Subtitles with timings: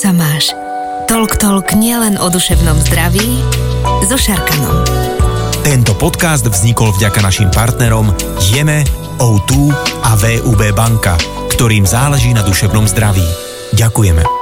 [0.00, 0.56] sa máš?
[1.04, 3.44] Tolk Tolk nielen o duševnom zdraví
[4.08, 4.80] so Šarkanom.
[5.60, 8.08] Tento podcast vznikol vďaka našim partnerom
[8.48, 8.80] Jeme,
[9.20, 9.68] O2
[10.00, 11.20] a VUB banka,
[11.52, 13.28] ktorým záleží na duševnom zdraví.
[13.76, 14.39] Ďakujeme.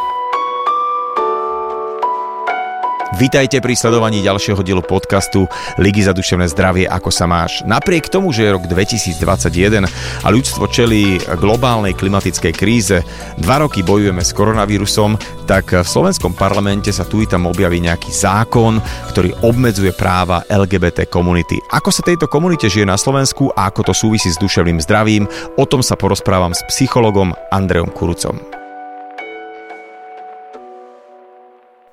[3.18, 7.66] Vítajte pri sledovaní ďalšieho dielu podcastu Ligy za duševné zdravie Ako sa máš.
[7.66, 9.90] Napriek tomu, že je rok 2021
[10.22, 13.02] a ľudstvo čelí globálnej klimatickej kríze,
[13.42, 15.18] dva roky bojujeme s koronavírusom,
[15.50, 18.78] tak v slovenskom parlamente sa tu i tam objaví nejaký zákon,
[19.10, 21.58] ktorý obmedzuje práva LGBT komunity.
[21.74, 25.26] Ako sa tejto komunite žije na Slovensku a ako to súvisí s duševným zdravím,
[25.58, 28.57] o tom sa porozprávam s psychologom Andreom Kurucom.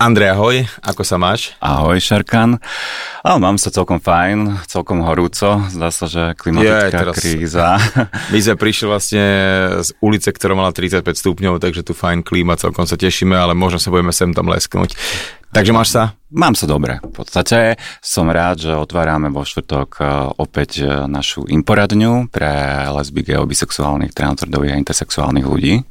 [0.06, 1.58] Andrej, ahoj, ako sa máš?
[1.58, 2.62] Ahoj, Šarkan.
[3.26, 5.66] A mám sa celkom fajn, celkom horúco.
[5.74, 7.16] Zdá sa, že klimatická Je, teraz...
[7.18, 7.82] kríza.
[8.30, 9.26] My sme prišli vlastne
[9.82, 13.82] z ulice, ktorá mala 35 stupňov, takže tu fajn klíma, celkom sa tešíme, ale možno
[13.82, 14.94] sa budeme sem tam lesknúť.
[15.56, 16.20] Takže máš sa?
[16.36, 17.00] Mám sa dobre.
[17.00, 20.04] V podstate som rád, že otvárame vo štvrtok e,
[20.36, 25.88] opäť e, našu imporadňu pre lesby, geo, bisexuálnych, transrodových a intersexuálnych ľudí.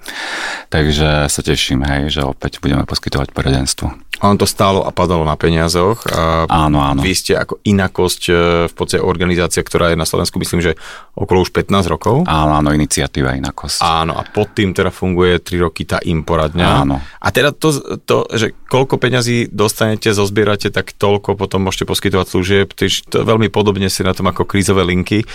[0.69, 4.04] Takže sa teším, hej, že opäť budeme poskytovať poradenstvo.
[4.23, 6.07] On to stálo a padalo na peniazoch.
[6.07, 7.03] A áno, áno.
[7.03, 8.33] Vy ste ako inakosť e,
[8.71, 10.79] v podstate organizácia, ktorá je na Slovensku, myslím, že
[11.19, 12.23] okolo už 15 rokov.
[12.31, 13.83] Áno, áno, iniciatíva inakosť.
[13.83, 16.69] Áno, a pod tým teda funguje 3 roky tá imporadňa.
[16.87, 17.03] Áno.
[17.03, 17.75] A teda to,
[18.07, 22.67] to že koľko peňazí dostanete, zozbierate, tak toľko potom môžete poskytovať služieb.
[22.79, 25.27] To je veľmi podobne si na tom ako krízové linky.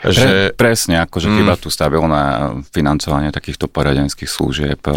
[0.00, 0.56] Že...
[0.56, 1.34] Pre, presne, akože mm.
[1.36, 2.22] chyba tu stabilné
[2.72, 4.80] financovanie takýchto poradenských služieb.
[4.88, 4.96] E,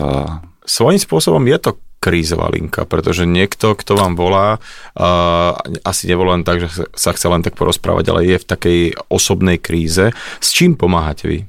[0.64, 1.72] Svojím spôsobom je to
[2.04, 4.60] krízová linka, pretože niekto, kto vám volá,
[5.00, 5.56] uh,
[5.88, 9.64] asi nevolá len tak, že sa chce len tak porozprávať, ale je v takej osobnej
[9.64, 10.12] kríze.
[10.44, 11.40] S čím pomáhate vy?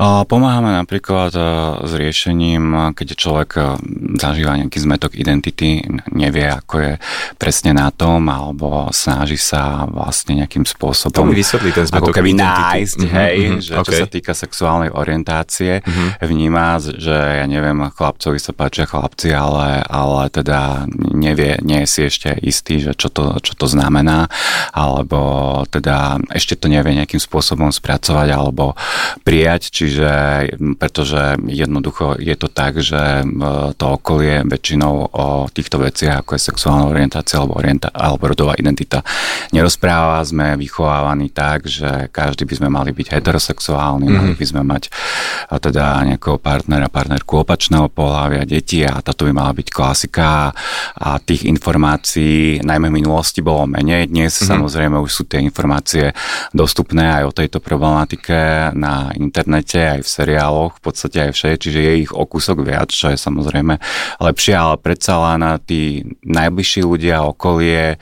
[0.00, 1.42] Pomáhame napríklad e,
[1.84, 3.60] s riešením, keď človek e,
[4.16, 6.92] zažíva nejaký zmetok identity, nevie, ako je
[7.36, 11.12] presne na tom, alebo snaží sa vlastne nejakým spôsobom...
[11.12, 12.48] To mi vysvetlí ten zmetok ako keby identity.
[12.48, 13.84] nájsť, mm-hmm, hej, mm-hmm, že okay.
[13.84, 16.08] čo sa týka sexuálnej orientácie, mm-hmm.
[16.24, 22.00] vníma, že ja neviem, chlapcovi sa páčia chlapci, ale, ale teda nevie, nie je si
[22.06, 24.28] ešte istý, že čo to, čo to znamená,
[24.72, 28.78] alebo teda ešte to nevie nejakým spôsobom spracovať, alebo
[29.22, 30.10] prijať, čiže
[30.76, 33.22] pretože jednoducho je to tak, že
[33.78, 39.06] to okolie väčšinou o týchto veciach, ako je sexuálna orientácia alebo, orienta- alebo rodová identita,
[39.54, 40.18] nerozpráva.
[40.26, 44.18] Sme vychovávaní tak, že každý by sme mali byť heterosexuálni, mm-hmm.
[44.18, 44.82] mali by sme mať
[45.62, 50.50] teda nejakého partnera, partnerku opačného pohľavia, deti a táto by mala byť klasika
[50.98, 54.10] a tých informácií najmä v minulosti bolo menej.
[54.10, 54.50] Dnes mm-hmm.
[54.50, 56.10] samozrejme už sú tie informácie
[56.50, 61.56] dostupné aj o tejto problematike na internete svete, aj v seriáloch, v podstate aj všade,
[61.60, 63.76] čiže je ich o kúsok viac, čo je samozrejme
[64.24, 68.00] lepšie, ale predsa len tí najbližší ľudia, okolie,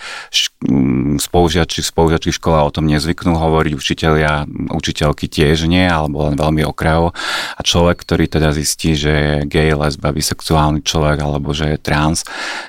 [0.64, 6.66] mm, spolužiači, spolužiači škola o tom nezvyknú hovoriť, učiteľia, učiteľky tiež nie, alebo len veľmi
[6.66, 7.14] okrajo.
[7.54, 12.24] A človek, ktorý teda zistí, že je gay, lesba, bisexuálny človek, alebo že je trans,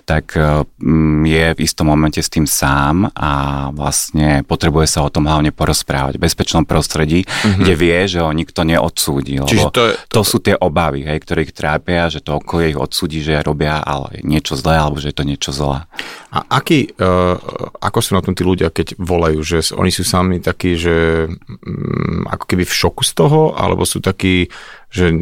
[0.05, 3.31] tak mm, je v istom momente s tým sám a
[3.73, 7.61] vlastne potrebuje sa o tom hlavne porozprávať v bezpečnom prostredí, mm-hmm.
[7.63, 9.39] kde vie, že ho nikto neod odsúdi.
[9.39, 10.19] Lebo to, je, to...
[10.19, 13.79] to sú tie obavy, hej, ktoré ich trápia, že to okolie ich odsúdi, že robia
[13.79, 15.87] ale niečo zlé, alebo že je to niečo zlé.
[16.33, 17.39] A aký, uh,
[17.79, 22.27] ako sú na tom tí ľudia, keď volajú, že oni sú sami takí, že um,
[22.27, 24.51] ako keby v šoku z toho, alebo sú takí,
[24.91, 25.15] že,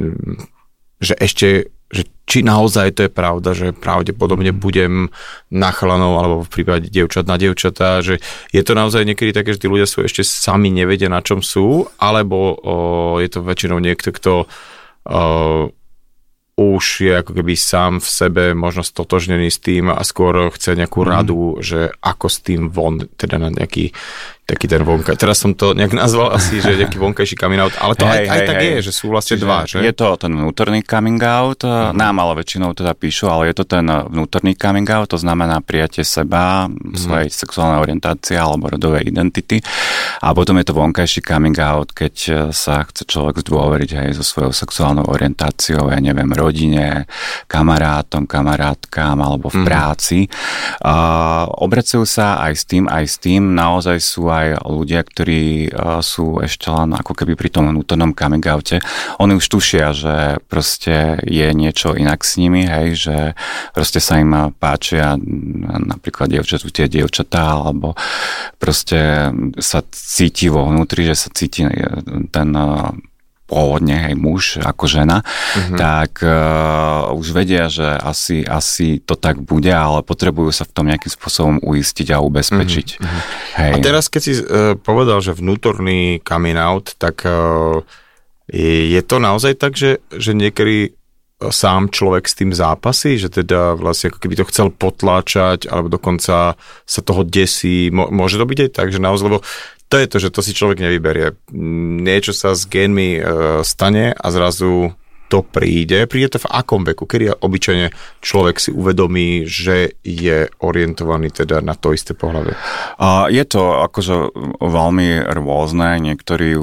[0.98, 5.08] že ešte že či naozaj to je pravda, že pravdepodobne budem
[5.48, 8.20] na chlanov alebo v prípade dievčat na dievčatá, že
[8.52, 11.88] je to naozaj niekedy také, že tí ľudia sú ešte sami nevedia na čom sú,
[11.96, 12.76] alebo o,
[13.24, 14.48] je to väčšinou niekto, kto o,
[16.58, 21.06] už je ako keby sám v sebe možno stotožnený s tým a skôr chce nejakú
[21.06, 21.08] mm.
[21.08, 23.94] radu, že ako s tým von, teda na nejaký
[24.48, 25.12] taký ten vonka.
[25.20, 28.32] Teraz som to nejak nazval asi, že nejaký vonkajší coming out, ale to hey, aj,
[28.32, 28.68] aj hey, tak hey.
[28.72, 29.78] je, že sú vlastne Čiže dva, že?
[29.84, 31.92] Je to ten vnútorný coming out, uh-huh.
[31.92, 36.08] nám ale väčšinou teda píšu, ale je to ten vnútorný coming out, to znamená prijatie
[36.08, 36.96] seba, uh-huh.
[36.96, 39.60] svojej sexuálnej orientácie alebo rodovej identity.
[40.24, 44.24] A potom je to vonkajší coming out, keď e, sa chce človek zdôveriť aj so
[44.24, 47.04] svojou sexuálnou orientáciou, ja neviem, rodine,
[47.52, 49.68] kamarátom, kamarátkám alebo v uh-huh.
[49.68, 50.32] práci.
[50.80, 55.74] Uh, obracujú sa aj s tým, aj s tým, naozaj sú aj ľudia, ktorí
[56.06, 58.78] sú ešte len ako keby pri tom vnútornom coming oute.
[59.18, 63.18] Oni už tušia, že proste je niečo inak s nimi, hej, že
[63.74, 65.18] proste sa im páčia
[65.82, 67.98] napríklad dievčatú tie dievčatá, alebo
[68.62, 71.66] proste sa cíti vo vnútri, že sa cíti
[72.30, 72.50] ten
[73.48, 75.80] pôvodne, hej, muž ako žena, mm-hmm.
[75.80, 80.86] tak uh, už vedia, že asi, asi to tak bude, ale potrebujú sa v tom
[80.92, 82.88] nejakým spôsobom uistiť a ubezpečiť.
[83.00, 83.22] Mm-hmm.
[83.64, 83.72] Hej.
[83.72, 87.80] A teraz, keď si uh, povedal, že vnútorný coming out, tak uh,
[88.52, 90.97] je, je to naozaj tak, že, že niekedy
[91.38, 96.58] sám človek s tým zápasí, že teda vlastne ako keby to chcel potláčať, alebo dokonca
[96.58, 97.94] sa toho desí.
[97.94, 99.40] Môže to byť aj tak, že naozaj, lebo
[99.88, 101.38] to je to, že to si človek nevyberie.
[102.04, 103.22] Niečo sa s génmi e,
[103.64, 104.98] stane a zrazu
[105.28, 106.08] to príde.
[106.08, 107.04] Príde to v akom veku?
[107.04, 107.92] Kedy obyčajne
[108.24, 112.56] človek si uvedomí, že je orientovaný teda na to isté pohľavie?
[113.32, 114.16] Je to akože
[114.64, 116.00] veľmi rôzne.
[116.00, 116.56] Niektorí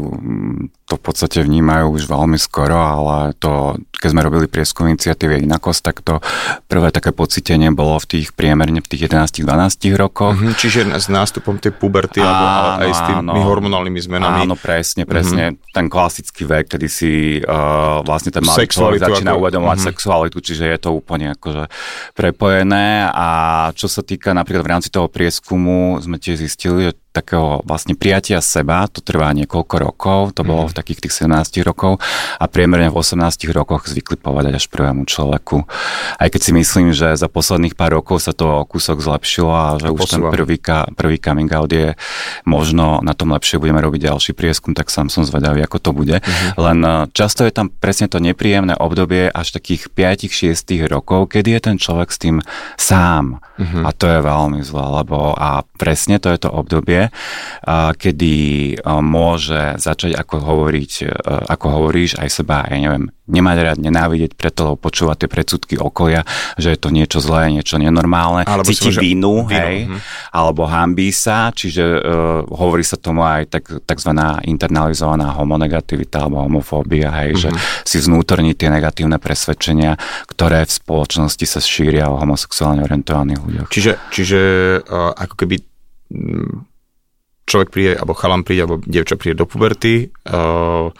[0.85, 5.81] to v podstate vnímajú už veľmi skoro, ale to, keď sme robili prieskum iniciatívy Inakos,
[5.81, 6.21] tak to
[6.69, 9.49] prvé také pocitenie bolo v tých priemerne v tých 11-12
[9.97, 10.37] rokoch.
[10.37, 14.41] Mm-hmm, čiže s nástupom tej puberty áno, alebo aj s tými áno, hormonálnymi zmenami.
[14.45, 15.57] Áno, presne, presne.
[15.57, 15.73] Mm-hmm.
[15.73, 19.41] Ten klasický vek, kedy si uh, vlastne ten malý človek začína ako...
[19.41, 19.89] uvedomovať mm-hmm.
[19.89, 21.65] sexualitu, čiže je to úplne akože
[22.13, 23.29] prepojené a
[23.73, 28.43] čo sa týka napríklad v rámci toho prieskumu sme tiež zistili, že takého vlastne prijatia
[28.43, 30.75] seba, to trvá niekoľko rokov, to bolo mhm.
[30.75, 32.03] v takých tých 17 rokov
[32.43, 33.23] a priemerne v 18
[33.55, 35.63] rokoch zvykli povedať až prvému človeku.
[36.19, 39.89] Aj keď si myslím, že za posledných pár rokov sa to kúsok zlepšilo a že
[39.89, 40.35] to už posúvam.
[40.35, 40.57] ten prvý,
[40.99, 41.95] prvý coming out je
[42.43, 46.19] možno na tom lepšie budeme robiť ďalší prieskum, tak sám som zvedavý, ako to bude.
[46.19, 46.51] Mm-hmm.
[46.59, 51.61] Len eh, často je tam presne to nepríjemné obdobie až takých 5-6 rokov, kedy je
[51.61, 52.37] ten človek s tým
[52.75, 53.39] sám.
[53.55, 53.83] Mm-hmm.
[53.87, 57.04] A to je veľmi zlé, lebo a presne to je to obdobie,
[57.99, 58.35] kedy
[58.85, 60.93] môže začať, ako, hovoriť,
[61.49, 66.29] ako hovoríš, aj seba, ja neviem, nemať rád, nenávidieť, preto lebo počúvať tie predsudky okolia,
[66.61, 69.01] že je to niečo zlé, niečo nenormálne, alebo cíti môže...
[69.01, 69.99] vinu, hej, hm.
[70.29, 77.09] alebo hambí sa, čiže uh, hovorí sa tomu aj tak, takzvaná internalizovaná homonegativita alebo homofóbia,
[77.25, 77.43] hej, mm-hmm.
[77.43, 77.61] že mhm.
[77.89, 79.97] si vnútorní tie negatívne presvedčenia,
[80.29, 83.69] ktoré v spoločnosti sa šíria o homosexuálne orientovaných ľuďoch.
[83.73, 84.41] Čiže, čiže
[84.85, 85.57] uh, ako keby
[87.45, 90.91] človek príde, alebo chalam príde, alebo dievča príde do puberty, uh,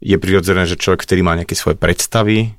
[0.00, 2.56] je prirodzené, že človek, ktorý má nejaké svoje predstavy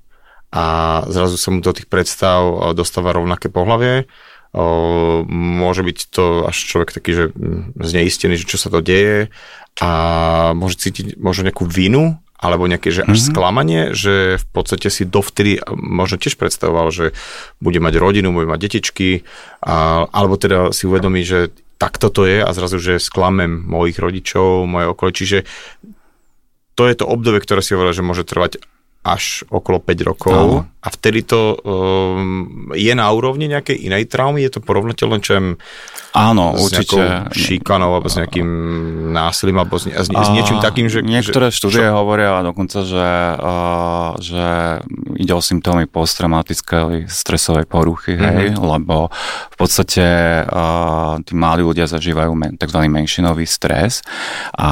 [0.53, 6.45] a zrazu sa mu do tých predstav uh, dostáva rovnaké pohlavie, uh, môže byť to
[6.45, 9.33] až človek taký, že mm, zneistený, že čo sa to deje
[9.81, 9.89] a
[10.57, 13.29] môže cítiť možno nejakú vinu alebo nejaké že až mm-hmm.
[13.33, 17.17] sklamanie, že v podstate si dovtedy možno tiež predstavoval, že
[17.57, 19.25] bude mať rodinu, bude mať detičky,
[19.65, 24.65] a, alebo teda si uvedomí, že takto to je a zrazu, že sklamem mojich rodičov,
[24.65, 25.13] moje okolie.
[25.13, 25.37] Čiže
[26.77, 28.61] to je to obdobie, ktoré si hovoril, že môže trvať
[29.07, 30.57] až okolo 5 rokov Áno.
[30.87, 35.35] A vtedy to um, je na úrovni nejakej inej traumy, je to porovnateľné čo
[36.17, 37.29] Áno, s určite.
[37.29, 38.49] šíkanou alebo s nejakým
[39.13, 41.05] násilím alebo s, s, s niečím takým, že...
[41.05, 41.93] Niektoré že, štúdie čo?
[41.93, 44.45] hovoria dokonca, že, uh, že
[45.19, 48.33] ide o symptómy posttraumatickej stresovej poruchy, mm-hmm.
[48.33, 49.13] hej, lebo
[49.51, 50.05] v podstate
[50.47, 52.79] uh, tí mladí ľudia zažívajú men, tzv.
[52.87, 54.01] menšinový stres
[54.57, 54.71] a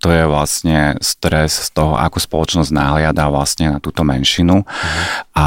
[0.00, 4.91] to je vlastne stres z toho, ako spoločnosť náhliada vlastne na túto menšinu mm-hmm.
[5.32, 5.46] A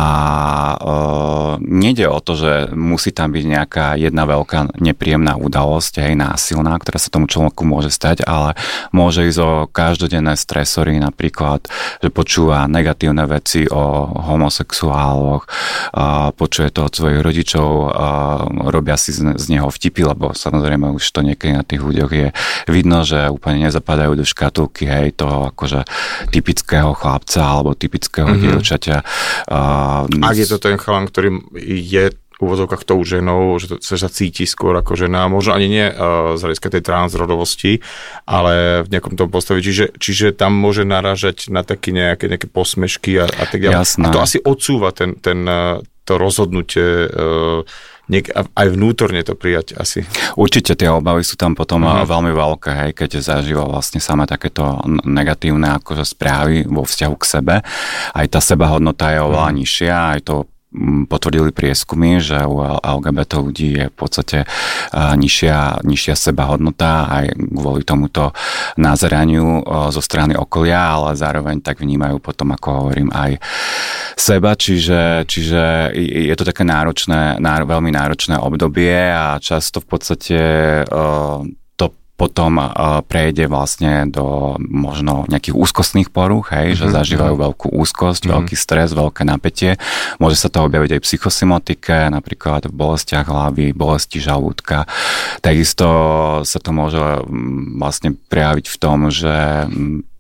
[0.76, 6.74] uh, nejde o to, že musí tam byť nejaká jedna veľká nepríjemná udalosť, hej, násilná,
[6.82, 8.58] ktorá sa tomu človeku môže stať, ale
[8.92, 11.70] môže ísť o každodenné stresory, napríklad,
[12.02, 15.46] že počúva negatívne veci o homosexuáloch,
[16.36, 17.68] počuje to od svojich rodičov,
[18.70, 22.28] robia si z, z neho vtipy, lebo samozrejme už to niekedy na tých ľuďoch je
[22.68, 25.86] vidno, že úplne nezapadajú do škatulky, hej, toho akože
[26.34, 28.44] typického chlapca alebo typického mm-hmm.
[28.44, 28.98] dievčaťa.
[30.22, 34.76] Ak je to ten chalan, ktorý je úvodzovkách tou ženou, že to, sa cíti skôr
[34.76, 37.80] ako žena, možno ani nie uh, z hľadiska tej transrodovosti,
[38.28, 43.24] ale v nejakom tom postavi, čiže, čiže tam môže naražať na také nejaké, nejaké posmešky
[43.24, 43.80] a, a tak ďalej.
[43.80, 47.64] A to asi odsúva ten, ten, uh, to rozhodnutie uh,
[48.10, 50.06] niek- aj vnútorne to prijať asi.
[50.38, 52.06] Určite tie obavy sú tam potom uh-huh.
[52.06, 57.56] veľmi veľké, hej, keď zažíva vlastne sama takéto negatívne akože správy vo vzťahu k sebe.
[58.14, 59.60] Aj tá sebahodnota je oveľa uh-huh.
[59.62, 60.36] nižšia, aj to
[61.08, 64.38] potvrdili prieskumy, že u LGBT ľudí je v podstate
[64.94, 68.36] nižšia, nižšia sebahodnota aj kvôli tomuto
[68.76, 73.40] názeraniu zo strany okolia, ale zároveň tak vnímajú potom, ako hovorím, aj
[74.16, 80.40] seba, čiže, čiže je to také náročné, náro, veľmi náročné obdobie a často v podstate
[82.16, 82.64] potom
[83.12, 86.80] prejde vlastne do možno nejakých úzkostných poruch, hej, mm-hmm.
[86.80, 87.44] že mhm, zažívajú mhm.
[87.44, 88.36] veľkú úzkosť, mm-hmm.
[88.40, 89.76] veľký stres, veľké napätie.
[90.18, 94.88] Môže sa to objaviť aj v psychosimotike, napríklad v bolestiach hlavy, bolesti žalúdka.
[95.44, 95.88] Takisto
[96.48, 97.00] sa to môže
[97.76, 99.68] vlastne prejaviť v tom, že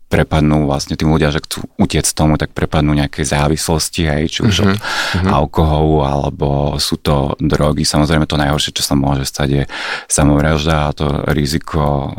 [0.05, 4.55] prepadnú vlastne tí ľudia, že chcú utiec tomu, tak prepadnú nejaké závislosti, hej, či už
[4.55, 4.69] mm-hmm.
[4.69, 5.31] od mm-hmm.
[5.33, 6.47] alkoholu, alebo
[6.77, 7.83] sú to drogy.
[7.83, 9.63] Samozrejme to najhoršie, čo sa môže stať, je
[10.05, 12.13] samovražda a to riziko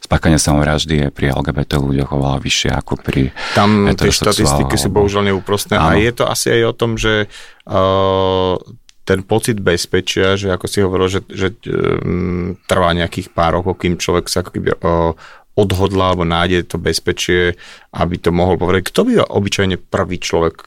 [0.00, 5.32] spákania samovraždy je pri LGBT ľuďoch oveľa vyššie ako pri Tam tie štatistiky sú bohužiaľ
[5.32, 7.28] neúprostné a je to asi aj o tom, že
[7.68, 8.56] uh,
[9.02, 13.98] ten pocit bezpečia, že ako si hovoril, že, že um, trvá nejakých pár rokov, kým
[13.98, 15.12] človek sa ako keby uh,
[15.52, 17.60] odhodlá alebo nájde to bezpečie,
[17.92, 18.88] aby to mohol povedať.
[18.88, 20.64] Kto by obyčajne prvý človek,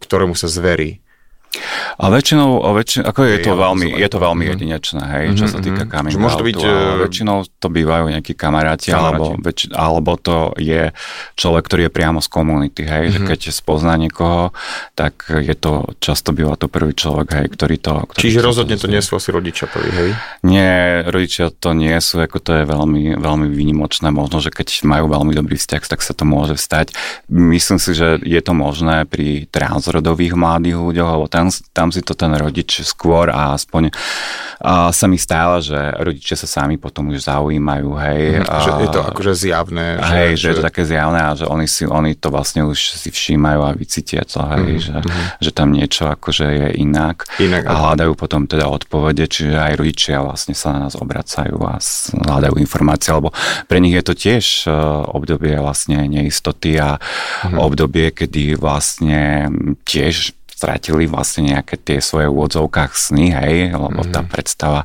[0.00, 1.01] ktorému sa zverí?
[2.00, 5.84] A väčšinou, väčšinou ako je, to veľmi, je to veľmi jedinečné, hej, čo sa týka
[5.84, 5.90] mhm.
[5.92, 6.42] coming outu.
[6.48, 6.72] Byť, uh...
[7.04, 8.88] väčšinou to bývajú nejakí kamaráti.
[8.92, 10.90] Alebo, väč, alebo to je
[11.36, 13.28] človek, ktorý je priamo z komunity, hej, že mhm.
[13.28, 14.56] keď spozná niekoho,
[14.96, 17.92] tak je to, často býva to prvý človek, hej, ktorý to...
[18.08, 20.08] Ktorý Čiže to rozhodne to nie sú asi rodičia prvý, hej?
[20.42, 25.12] Nie, rodičia to nie sú, ako to je veľmi, veľmi výnimočné, možno, že keď majú
[25.12, 26.96] veľmi dobrý vzťah, tak sa to môže stať.
[27.28, 32.14] Myslím si, že je to možné pri transrodových mladých ľuďoch, alebo tam, tam si to
[32.14, 33.90] ten rodič skôr a aspoň
[34.62, 38.22] a sa mi stále, že rodičia sa sami potom už zaujímajú, hej.
[38.38, 39.86] Mm, a, že je to akože zjavné.
[39.98, 42.62] Že, hej, že, že je to také zjavné a že oni, si, oni to vlastne
[42.70, 45.24] už si všímajú a vycítia to, hej, mm, že, mm.
[45.42, 50.22] že tam niečo akože je inak, inak a hľadajú potom teda odpovede, čiže aj rodičia
[50.22, 51.82] vlastne sa na nás obracajú a
[52.14, 53.34] hľadajú informácie, lebo
[53.66, 54.78] pre nich je to tiež e,
[55.10, 57.02] obdobie vlastne neistoty a
[57.50, 57.58] mm.
[57.58, 59.50] obdobie, kedy vlastne
[59.82, 64.14] tiež stratili vlastne nejaké tie svoje úvodzovkách sny, hej, lebo mm-hmm.
[64.14, 64.30] tá mhm.
[64.30, 64.80] predstava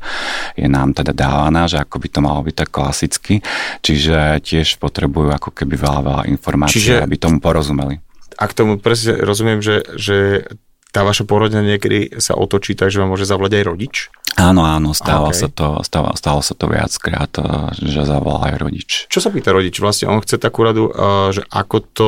[0.57, 3.45] je nám teda dávaná, že ako by to malo byť tak klasicky,
[3.85, 8.01] čiže tiež potrebujú ako keby veľa, veľa informácií, čiže, aby tomu porozumeli.
[8.41, 10.49] A k tomu presne rozumiem, že, že
[10.89, 13.95] tá vaša porodina niekedy sa otočí tak, že vám môže zavolať aj rodič?
[14.37, 15.45] Áno, áno, stáva okay.
[15.45, 17.29] sa to, stáva, stalo sa to viackrát,
[17.73, 18.89] že zavolá aj rodič.
[19.09, 19.77] Čo sa pýta rodič?
[19.81, 20.93] Vlastne on chce takú radu,
[21.33, 22.07] že ako to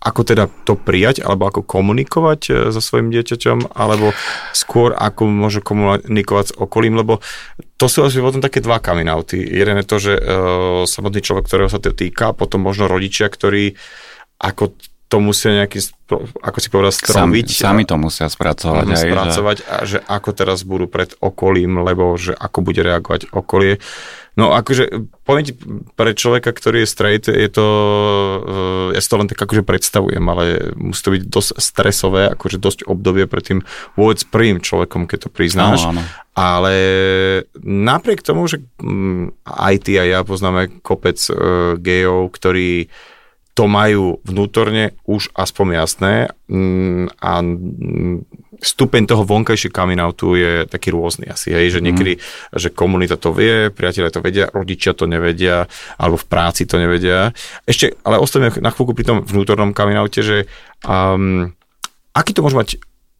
[0.00, 4.12] ako teda to prijať, alebo ako komunikovať e, so svojim dieťaťom, alebo
[4.52, 7.18] skôr ako môže komunikovať s okolím, lebo
[7.76, 9.40] to sú asi potom také dva coming outy.
[9.40, 13.74] Jeden je to, že uh, samotný človek, ktorého sa to týka, potom možno rodičia, ktorí
[14.38, 14.78] ako
[15.14, 15.78] to musia nejaký,
[16.42, 17.46] ako si povedal, stroviť.
[17.54, 18.86] Sami, sami to musia spracovať.
[18.88, 19.64] Aj, spracovať že...
[19.68, 23.78] a že ako teraz budú pred okolím, lebo že ako bude reagovať okolie.
[24.34, 24.90] No akože,
[25.22, 25.54] poviem ti,
[25.94, 27.66] pre človeka, ktorý je straight, je to,
[28.42, 32.58] uh, ja si to len tak akože predstavujem, ale musí to byť dosť stresové, akože
[32.58, 33.60] dosť obdobie pred tým
[33.94, 35.86] vôbec prvým človekom, keď to priznáš.
[35.86, 36.02] Áno, áno.
[36.34, 36.74] Ale
[37.62, 42.90] napriek tomu, že um, aj ty a ja poznáme kopec uh, gejov, ktorí
[43.54, 46.14] to majú vnútorne už aspoň jasné
[46.50, 48.26] um, a um,
[48.60, 51.84] stupeň toho vonkajšie coming outu je taký rôzny asi, hej, že mhm.
[51.84, 52.22] niekedy, mm.
[52.58, 55.66] že komunita to vie, priatelia to vedia, rodičia to nevedia,
[55.98, 57.34] alebo v práci to nevedia.
[57.66, 60.46] Ešte, ale ostavíme na chvíľku pri tom vnútornom coming oute, že
[60.86, 61.50] um,
[62.14, 62.68] aký to môže mať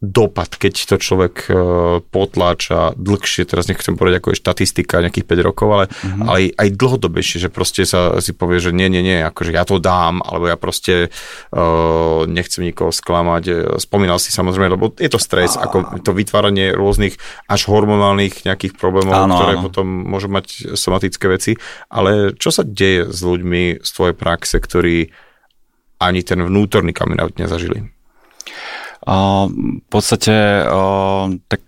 [0.03, 1.55] dopad, keď to človek uh,
[2.03, 6.27] potláča dlhšie, teraz nechcem povedať ako je štatistika nejakých 5 rokov, ale, mm-hmm.
[6.27, 9.63] ale aj, aj dlhodobejšie, že proste sa si povie, že nie, nie, nie, akože ja
[9.63, 13.75] to dám, alebo ja proste uh, nechcem nikoho sklamať.
[13.79, 15.63] Spomínal si samozrejme, lebo je to stres, a...
[15.63, 17.15] ako to vytváranie rôznych
[17.47, 19.63] až hormonálnych nejakých problémov, áno, ktoré áno.
[19.63, 21.55] potom môžu mať somatické veci,
[21.87, 25.07] ale čo sa deje s ľuďmi z tvojej praxe, ktorí
[26.03, 27.95] ani ten vnútorný coming out nezažili?
[29.05, 30.65] V podstate
[31.47, 31.63] tak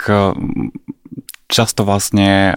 [1.47, 2.53] často vlastne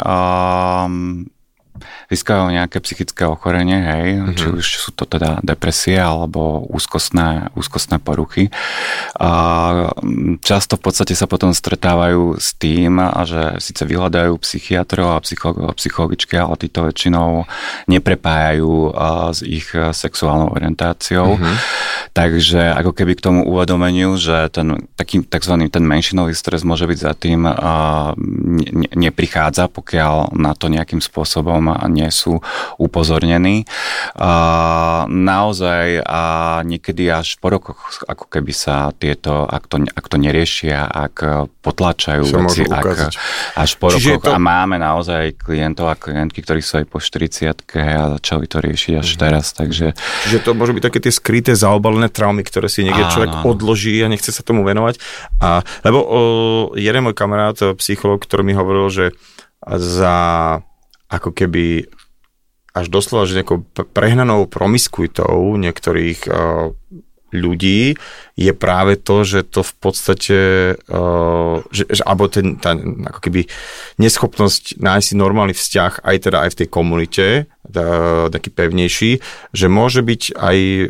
[2.08, 4.36] získajú nejaké psychické ochorenie, hej, mm-hmm.
[4.36, 8.48] či už sú to teda depresie alebo úzkostné, úzkostné poruchy.
[9.18, 9.30] A
[10.44, 16.34] často v podstate sa potom stretávajú s tým, že síce vyhľadajú psychiatrov a psycholo- psychologičky,
[16.38, 17.44] ale títo väčšinou
[17.86, 18.94] neprepájajú
[19.30, 21.38] s ich sexuálnou orientáciou.
[21.38, 21.56] Mm-hmm.
[22.10, 25.54] Takže ako keby k tomu uvedomeniu, že ten taký tzv.
[25.70, 32.08] ten menšinový stres môže byť za tým, ne, neprichádza, pokiaľ na to nejakým spôsobom nie
[32.10, 32.40] sú
[32.78, 33.64] upozornení.
[34.16, 34.32] A
[35.08, 36.22] naozaj a
[36.66, 42.22] niekedy až po rokoch, ako keby sa tieto, ak to, ak to neriešia, ak potlačajú
[42.26, 43.12] sa veci, ak,
[43.56, 44.36] až po Čiže rokoch to...
[44.36, 48.92] a máme naozaj klientov a klientky, ktorí sú aj po 40 a začali to riešiť
[48.96, 49.20] až mm-hmm.
[49.20, 49.86] teraz, takže...
[50.26, 53.44] Čiže to môžu byť také tie skryté zaobalené traumy, ktoré si niekde áno, človek áno.
[53.46, 54.98] odloží a nechce sa tomu venovať.
[55.40, 56.20] A, lebo o,
[56.76, 59.06] jeden môj kamarát, psycholog, ktorý mi hovoril, že
[59.66, 60.16] za
[61.10, 61.90] ako keby
[62.70, 66.70] až doslova, že nejakou prehnanou promiskuitou niektorých uh,
[67.34, 67.98] ľudí
[68.34, 70.38] je práve to, že to v podstate,
[70.78, 72.74] uh, že, že, alebo ten, tá
[73.10, 73.50] ako keby
[73.98, 77.26] neschopnosť nájsť si normálny vzťah aj teda aj v tej komunite,
[78.28, 79.10] taký pevnejší,
[79.54, 80.84] že môže byť aj e,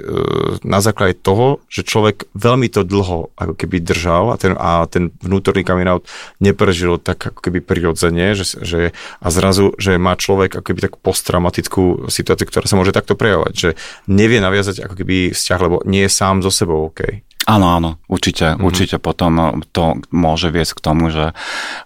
[0.65, 5.15] na základe toho, že človek veľmi to dlho ako keby držal a ten, a ten
[5.21, 6.09] vnútorný coming out
[6.41, 8.81] neprežil tak ako keby prirodzene, že, že
[9.21, 13.55] a zrazu, že má človek ako keby takú posttraumatickú situáciu, ktorá sa môže takto prejavovať,
[13.55, 13.71] že
[14.11, 17.30] nevie naviazať ako keby vzťah, lebo nie je sám so sebou OK.
[17.51, 18.63] Áno, áno, určite, mm-hmm.
[18.63, 21.35] určite potom to môže viesť k tomu, že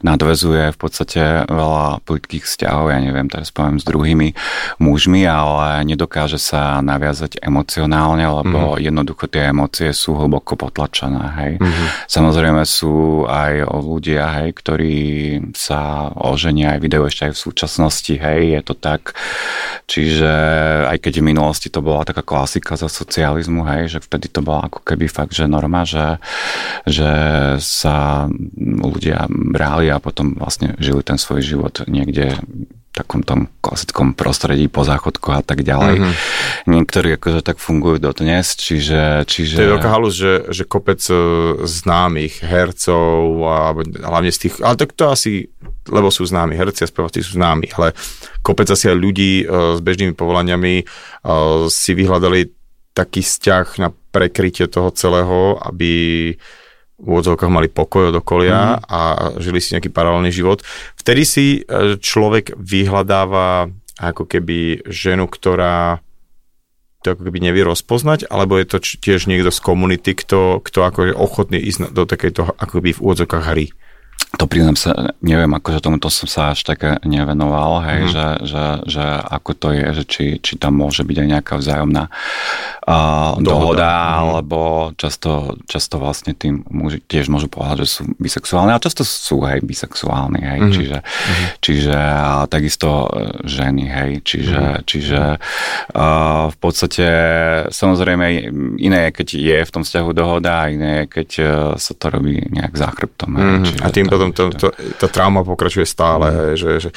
[0.04, 4.36] nadvezuje v podstate veľa plitkých vzťahov, ja neviem, teraz poviem s druhými
[4.76, 8.84] mužmi, ale nedokáže sa naviazať emocionálne, lebo mm-hmm.
[8.84, 11.52] jednoducho tie emócie sú hlboko potlačené, hej.
[11.56, 11.86] Mm-hmm.
[12.12, 14.96] Samozrejme sú aj ľudia, hej, ktorí
[15.56, 19.16] sa oženia aj video ešte aj v súčasnosti, hej, je to tak.
[19.88, 20.32] Čiže
[20.92, 24.68] aj keď v minulosti to bola taká klasika za socializmu, hej, že vtedy to bola
[24.68, 26.18] ako keby fakt, že norma, že,
[26.82, 27.10] že
[27.62, 28.26] sa
[28.58, 32.34] ľudia brali a potom vlastne žili ten svoj život niekde
[32.94, 35.98] takom tom klasickom prostredí po záchodku a tak ďalej.
[35.98, 36.14] Mm-hmm.
[36.70, 39.26] Niektorí akože tak fungujú dodnes, čiže...
[39.26, 39.58] čiže...
[39.58, 41.14] To je veľká halus, že, že kopec e,
[41.66, 45.50] známych hercov, a hlavne z tých, ale tak to asi,
[45.90, 47.98] lebo sú známi, herci a speváci sú známi, ale
[48.46, 52.63] kopec asi aj ľudí uh, s bežnými povolaniami uh, si vyhľadali
[52.94, 55.92] taký vzťah na prekrytie toho celého, aby
[56.94, 58.80] v úvodzovkách mali pokoj od okolia mm.
[58.86, 59.00] a
[59.42, 60.62] žili si nejaký paralelný život.
[60.94, 63.66] Vtedy si e, človek vyhľadáva
[63.98, 65.98] ako keby ženu, ktorá
[67.04, 71.00] to ako keby nevie rozpoznať, alebo je to tiež niekto z komunity, kto, kto ako
[71.04, 73.66] je ochotný ísť do takejto ako keby v úvodzovkách hry.
[74.34, 78.10] To priznám sa, neviem, akože tomuto som sa až tak nevenoval, hej, mm.
[78.10, 82.04] že, že, že ako to je, že či, či tam môže byť aj nejaká vzájomná
[82.08, 84.16] uh, dohoda, dohoda mm.
[84.18, 84.58] alebo
[84.98, 89.62] často, často vlastne tým muži tiež môžu povedať, že sú bisexuálni, a často sú, hej,
[89.62, 90.72] bisexuálni, hej, mm.
[90.72, 91.46] čiže, mm.
[91.62, 94.82] čiže a takisto e, ženy, hej, čiže, mm.
[94.82, 95.20] čiže
[95.94, 97.06] uh, v podstate
[97.70, 98.50] samozrejme
[98.82, 101.46] iné je, keď je v tom vzťahu dohoda a iné je, keď uh,
[101.78, 103.30] sa to robí nejak záchrbtom.
[103.36, 103.64] Hej, mm.
[103.68, 106.30] čiže a tým potom to, to, tá trauma pokračuje stále.
[106.30, 106.56] Mm.
[106.56, 106.88] Že, že,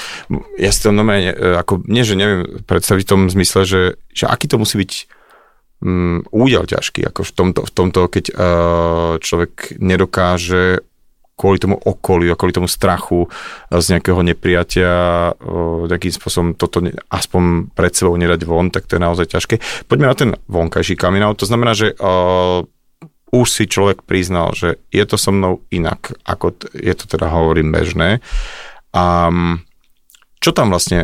[0.55, 3.81] ja si to normálne, ako, nie, že neviem predstaviť v tom zmysle, že,
[4.13, 4.91] že aký to musí byť
[5.83, 10.85] um, údel ťažký, ako v tomto, v tomto keď uh, človek nedokáže
[11.37, 13.29] kvôli tomu okoliu kvôli tomu strachu
[13.69, 14.89] z nejakého nepriatia
[15.85, 16.81] takým spôsobom toto
[17.13, 19.85] aspoň pred sebou nedať von, tak to je naozaj ťažké.
[19.85, 21.37] Poďme na ten vonkajší coming out.
[21.37, 21.93] To znamená, že
[23.31, 27.27] už si človek priznal, že je to so mnou inak, ako t- je to teda
[27.27, 28.23] hovorím bežné.
[28.95, 29.29] A
[30.37, 31.01] čo tam vlastne,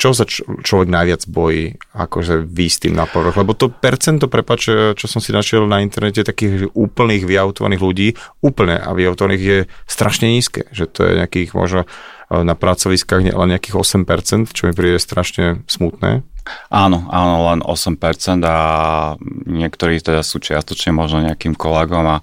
[0.00, 3.36] čo sa človek najviac bojí, akože výjsť tým na povrch?
[3.36, 8.08] Lebo to percento, prepač, čo som si našiel na internete, takých úplných vyautovaných ľudí,
[8.40, 11.84] úplne a vyautovaných je strašne nízke, že to je nejakých možno
[12.32, 16.24] na pracoviskách len nejakých 8%, čo mi príde strašne smutné.
[16.68, 17.96] Áno, áno, len 8%
[18.44, 18.58] a
[19.48, 22.16] niektorí teda sú čiastočne možno nejakým kolegom a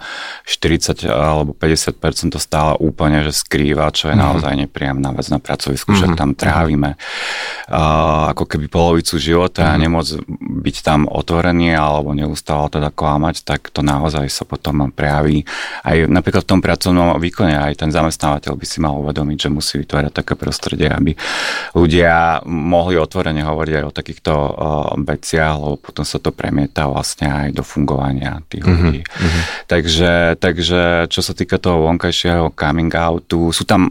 [0.45, 4.25] 40 alebo 50% to stále úplne, že skrýva, čo je mm-hmm.
[4.25, 6.13] naozaj nepríjemná vec na pracovisku, mm-hmm.
[6.13, 9.73] že tam trávime uh, ako keby polovicu života mm-hmm.
[9.73, 9.83] a mhm.
[9.87, 10.13] nemôcť
[10.61, 15.47] byť tam otvorený alebo neustále teda klamať, tak to naozaj sa potom prejaví
[15.87, 19.73] aj napríklad v tom pracovnom výkone, aj ten zamestnávateľ by si mal uvedomiť, že musí
[19.81, 21.15] vytvárať také prostredie, aby
[21.73, 26.91] ľudia mohli otvorene hovoriť aj o takých takýchto uh, veciach, lebo potom sa to premieta
[26.91, 28.83] vlastne aj do fungovania tých mm-hmm.
[28.83, 29.01] ľudí.
[29.07, 29.43] Mm-hmm.
[29.71, 33.87] Takže, takže čo sa týka toho vonkajšieho coming outu, sú tam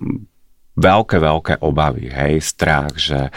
[0.80, 3.28] veľké, veľké obavy, hej, strach, že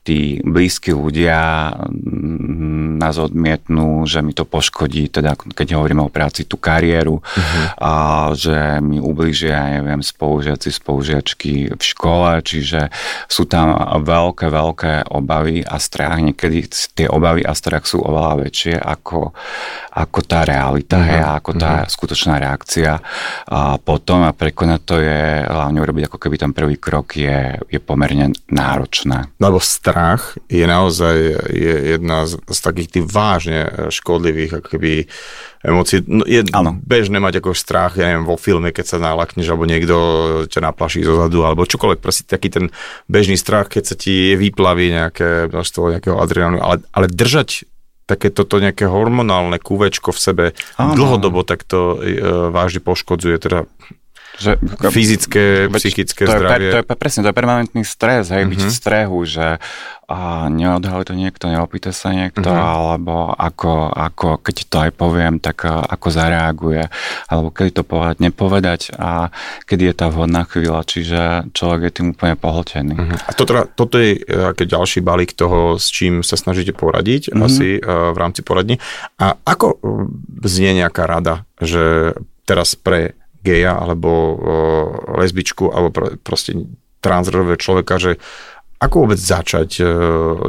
[0.00, 6.48] tí blízki ľudia mm, nás odmietnú, že mi to poškodí, teda keď hovoríme o práci,
[6.48, 7.66] tú kariéru, uh-huh.
[7.76, 7.92] a
[8.32, 12.88] že mi ubližia, ja neviem, spolužiaci, spolužiačky v škole, čiže
[13.28, 16.16] sú tam veľké, veľké obavy a strach.
[16.22, 19.36] Niekedy tie obavy a strach sú oveľa väčšie ako,
[19.92, 21.10] ako tá realita, uh-huh.
[21.12, 21.90] hej, ako tá uh-huh.
[21.92, 23.02] skutočná reakcia.
[23.50, 27.80] A potom a prekonať to je hlavne urobiť ako keby ten prvý krok je, je
[27.82, 29.26] pomerne náročné.
[29.42, 31.16] Lebo strach je naozaj
[31.50, 34.92] je jedna z, z takých tých vážne škodlivých ako keby
[35.66, 36.06] emócií.
[36.06, 36.78] No, je ano.
[36.78, 39.96] bežné mať ako strach, ja neviem, vo filme, keď sa nalakneš, alebo niekto
[40.46, 42.70] ťa naplaší zo zadu, alebo čokoľvek, proste taký ten
[43.10, 47.66] bežný strach, keď sa ti vyplaví nejaké množstvo nejakého adrenalínu, ale, ale držať
[48.06, 50.44] také toto nejaké hormonálne kúvečko v sebe
[50.78, 50.94] ano.
[50.94, 52.22] dlhodobo takto e,
[52.54, 53.66] vážne poškodzuje teda
[54.36, 54.60] že,
[54.92, 56.68] fyzické, psychické to zdravie.
[56.68, 58.52] Je, to je presne, to je permanentný stres, hej, mm-hmm.
[58.52, 58.76] byť v mhm.
[58.76, 59.46] strehu, že
[60.06, 62.94] a neodhalí to niekto, neopýta sa niekto, uh-huh.
[62.94, 66.86] alebo ako, ako, keď to aj poviem, tak ako zareaguje,
[67.26, 69.34] alebo kedy to povedať, nepovedať a
[69.66, 72.94] kedy je tá vhodná chvíľa, čiže človek je tým úplne pohltený.
[72.94, 73.18] Uh-huh.
[73.18, 77.42] A to teda, toto je aký ďalší balík toho, s čím sa snažíte poradiť uh-huh.
[77.42, 78.78] asi uh, v rámci poradní.
[79.18, 79.76] A ako e,
[80.46, 82.14] znie nejaká rada, že
[82.46, 84.34] teraz pre geja alebo uh,
[85.22, 86.58] lesbičku alebo pr- proste
[86.98, 88.18] transrodového človeka, že
[88.76, 89.88] ako vôbec začať uh,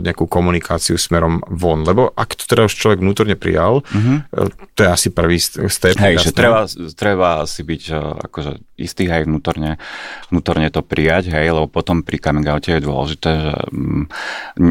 [0.04, 1.88] nejakú komunikáciu smerom von?
[1.88, 4.52] Lebo ak to teda už človek vnútorne prijal, uh-huh.
[4.76, 5.96] to je asi prvý step.
[5.96, 9.80] Hej, že treba, treba si byť uh, akože istý aj vnútorne,
[10.28, 14.04] vnútorne to prijať, hej, lebo potom pri coming oute je dôležité, že um,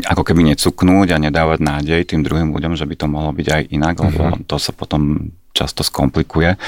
[0.05, 3.63] ako keby necuknúť a nedávať nádej tým druhým ľuďom, že by to mohlo byť aj
[3.73, 4.45] inak, lebo uh-huh.
[4.45, 6.61] to sa potom často skomplikuje.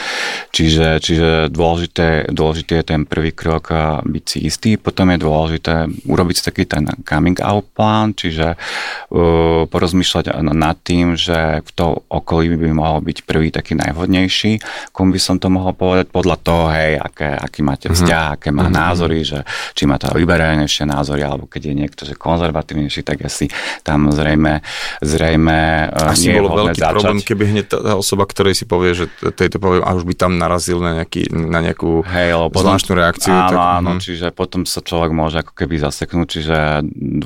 [0.48, 3.68] Čiže, čiže dôležité, dôležité je ten prvý krok
[4.08, 5.74] byť si istý, potom je dôležité
[6.08, 12.00] urobiť si taký ten coming out plán, čiže uh, porozmýšľať nad tým, že v to
[12.08, 14.62] okolí by mohol byť prvý taký najvhodnejší,
[14.94, 17.94] komu by som to mohol povedať podľa toho, hej, aké, aký máte mhm.
[17.94, 18.36] vzťah, mm-hmm.
[18.40, 18.80] aké má mm-hmm.
[18.80, 19.38] názory, že
[19.76, 23.50] či má to liberálnejšie názory, alebo keď je niekto, že konzervatívnejší, tak asi
[23.84, 24.64] tam zrejme,
[25.04, 25.58] zrejme
[25.92, 26.94] uh, asi nie bolo veľký začať.
[26.94, 30.38] problém, keby hneď tá osoba, ktorej si povie, že tejto poviem, a už by tam
[30.38, 33.34] narazil na, nejaký, na nejakú Hej, potom, zvláštnu reakciu.
[33.34, 34.00] Áno, tak, áno, hm.
[34.06, 36.56] čiže potom sa človek môže ako keby zaseknúť, čiže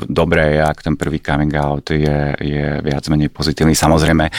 [0.09, 3.77] dobré je, ak ten prvý coming out je, je viac menej pozitívny.
[3.77, 4.33] Samozrejme,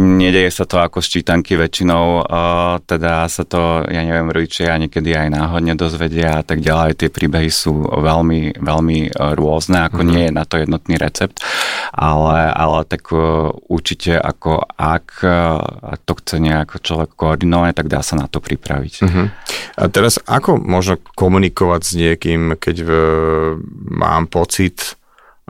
[0.00, 5.28] nedeje sa to ako ščítanky väčšinou, uh, teda sa to, ja neviem, rodičia niekedy aj
[5.28, 6.96] náhodne dozvedia a tak ďalej.
[7.04, 10.14] Tie príbehy sú veľmi, veľmi rôzne, ako mm-hmm.
[10.16, 11.44] nie je na to jednotný recept,
[11.92, 15.60] ale, ale tak uh, určite ako ak uh,
[16.06, 18.94] to chce nejak človek koordinovať, tak dá sa na to pripraviť.
[19.02, 19.26] Uh-huh.
[19.76, 22.90] A teraz ako možno komunikovať s niekým, keď v,
[23.90, 24.94] mám pocit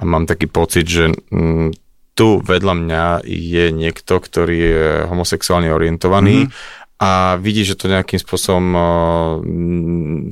[0.01, 1.71] a mám taký pocit, že m, mm,
[2.17, 8.17] tu vedľa mňa je niekto, ktorý je homosexuálne orientovaný mm-hmm a vidí, že to nejakým
[8.17, 8.83] spôsobom uh,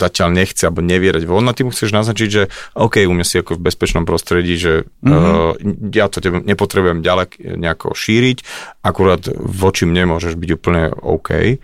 [0.01, 3.27] zatiaľ nechce alebo nevie dať von, a ty mu chceš naznačiť, že OK, u mňa
[3.29, 5.13] si ako v bezpečnom prostredí, že mm-hmm.
[5.13, 5.53] uh,
[5.93, 8.39] ja to tebe nepotrebujem ďalej nejako šíriť,
[8.81, 11.61] akurát voči mne môžeš byť úplne OK.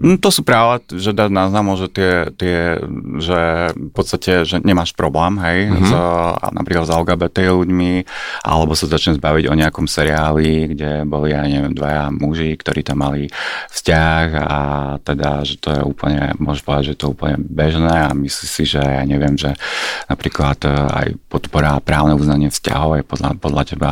[0.00, 2.80] No, to sú práva, že dať na znamo, že tie, tie,
[3.20, 5.88] že v podstate, že nemáš problém, hej, mm-hmm.
[5.88, 5.92] s,
[6.56, 7.92] napríklad s LGBT ľuďmi,
[8.48, 13.04] alebo sa začne zbaviť o nejakom seriáli, kde boli, ja neviem, dvaja muži, ktorí tam
[13.04, 13.28] mali
[13.68, 14.60] vzťah vzťah a
[15.02, 18.62] teda, že to je úplne, môžeš povedať, že to je úplne bežné a myslí si,
[18.66, 19.54] že ja neviem, že
[20.06, 23.90] napríklad e, aj podpora právne uznanie vzťahov je podľa, podľa teba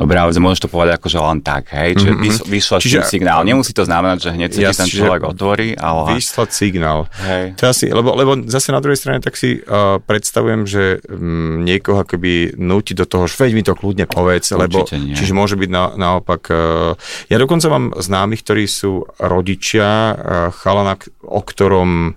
[0.00, 0.36] dobrá vec.
[0.40, 1.94] Môžeš to povedať že len tak, hej?
[1.94, 2.50] Čiže mm-hmm.
[2.50, 3.46] vyšla čiže, signál.
[3.46, 6.18] Nemusí to znamenať, že hneď si ja, ten človek otvorí, ale...
[6.18, 7.06] Vyslať signál.
[7.22, 7.54] Hej.
[7.60, 12.02] To asi, lebo, lebo zase na druhej strane tak si uh, predstavujem, že um, niekoho
[12.02, 15.14] akoby núti do toho, že veď mi to kľudne povedz, lebo nie.
[15.14, 16.42] čiže môže byť na, naopak...
[16.50, 16.98] Uh,
[17.30, 20.14] ja dokonca mám známych, ktorí sú rodiči rodičia
[20.54, 20.94] chalana,
[21.26, 22.14] o ktorom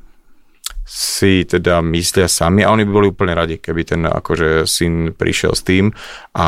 [0.90, 5.54] si teda myslia sami a oni by boli úplne radi, keby ten akože syn prišiel
[5.54, 5.94] s tým
[6.34, 6.48] a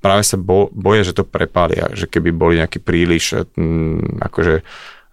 [0.00, 4.60] práve sa bo, boja, že to prepália, že keby boli nejaký príliš m, akože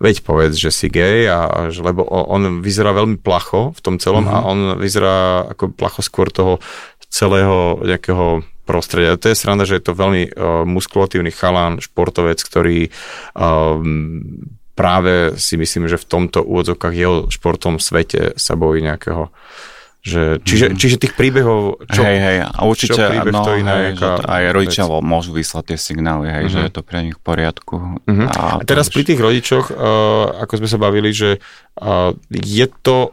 [0.03, 4.27] veď povedz, že si gay, a, že, lebo on vyzerá veľmi placho v tom celom
[4.27, 4.35] mm-hmm.
[4.35, 4.47] a mhm.
[4.51, 5.15] on vyzerá
[5.55, 6.59] ako placho skôr toho
[7.07, 9.15] celého nejakého prostredia.
[9.15, 12.91] To je sranda, že je to veľmi uh, muskulatívny chalán, športovec, ktorý
[13.31, 19.33] um, práve si myslím, že v tomto úvodzovkách jeho športom svete sa bojí nejakého
[20.07, 20.75] že, čiže, mm.
[20.79, 24.07] čiže tých príbehov, čo, hej, hej, a určite, čo príbeh, no, to iná hej, že
[24.23, 25.03] aj rodičia vec.
[25.03, 26.53] môžu vyslať tie signály, hej, mm-hmm.
[26.53, 26.63] že mhm.
[26.63, 27.75] je to pre nich v poriadku.
[28.07, 28.27] Mm-hmm.
[28.31, 31.43] A, a teraz pri tých rodičoch, uh, ako sme sa bavili, že
[31.83, 33.11] uh, je to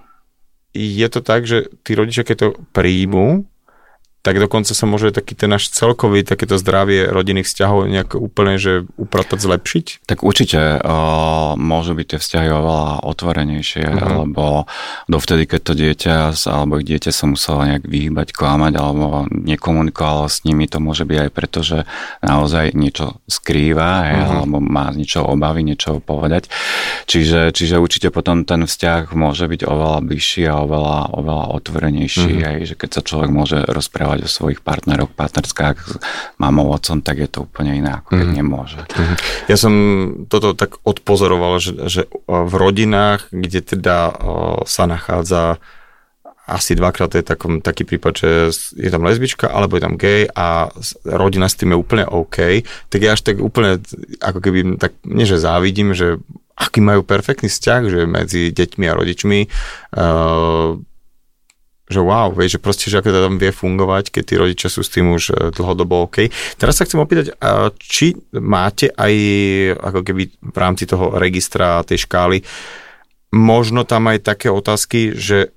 [0.74, 3.46] je to tak, že tí rodičia, keď to príjmu,
[4.24, 8.88] tak dokonca sa môže taký ten náš celkový takéto zdravie rodinných vzťahov nejak úplne, že
[8.96, 10.08] upratať, zlepšiť?
[10.08, 14.24] Tak určite uh, môžu byť tie vzťahy oveľa otvorenejšie, uh-huh.
[14.24, 14.64] lebo
[15.12, 16.16] dovtedy, keď to dieťa
[16.48, 21.18] alebo ich dieťa sa muselo nejak vyhýbať, klamať alebo nekomunikovalo s nimi, to môže byť
[21.20, 21.78] aj preto, že
[22.24, 24.40] naozaj niečo skrýva uh-huh.
[24.40, 26.48] alebo má niečo obavy, niečo povedať.
[27.04, 32.50] Čiže, čiže určite potom ten vzťah môže byť oveľa bližší a oveľa, oveľa otvorenejší, uh-huh.
[32.56, 35.92] aj, že keď sa človek môže rozprávať rozprávať o svojich partneroch, partnerskách s
[36.38, 38.36] mamou, otcom, tak je to úplne iné, ako keď mm.
[38.38, 38.80] nemôže.
[38.94, 39.16] Mm.
[39.50, 39.74] Ja som
[40.30, 44.14] toto tak odpozoroval, že, že v rodinách, kde teda
[44.64, 45.58] sa nachádza
[46.44, 48.30] asi dvakrát je takom, taký prípad, že
[48.76, 50.68] je tam lesbička, alebo je tam gay a
[51.08, 52.60] rodina s tým je úplne OK,
[52.92, 53.80] tak ja až tak úplne,
[54.20, 56.20] ako keby, tak nie že závidím, že
[56.52, 59.40] aký majú perfektný vzťah, že medzi deťmi a rodičmi.
[59.96, 60.84] Uh,
[61.84, 64.80] že wow, vieš, že proste, že ako to tam vie fungovať, keď tí rodičia sú
[64.80, 66.32] s tým už e, dlhodobo OK.
[66.56, 67.36] Teraz sa chcem opýtať,
[67.76, 69.14] či máte aj
[69.84, 72.40] ako keby v rámci toho registra tej škály
[73.34, 75.50] možno tam aj také otázky, že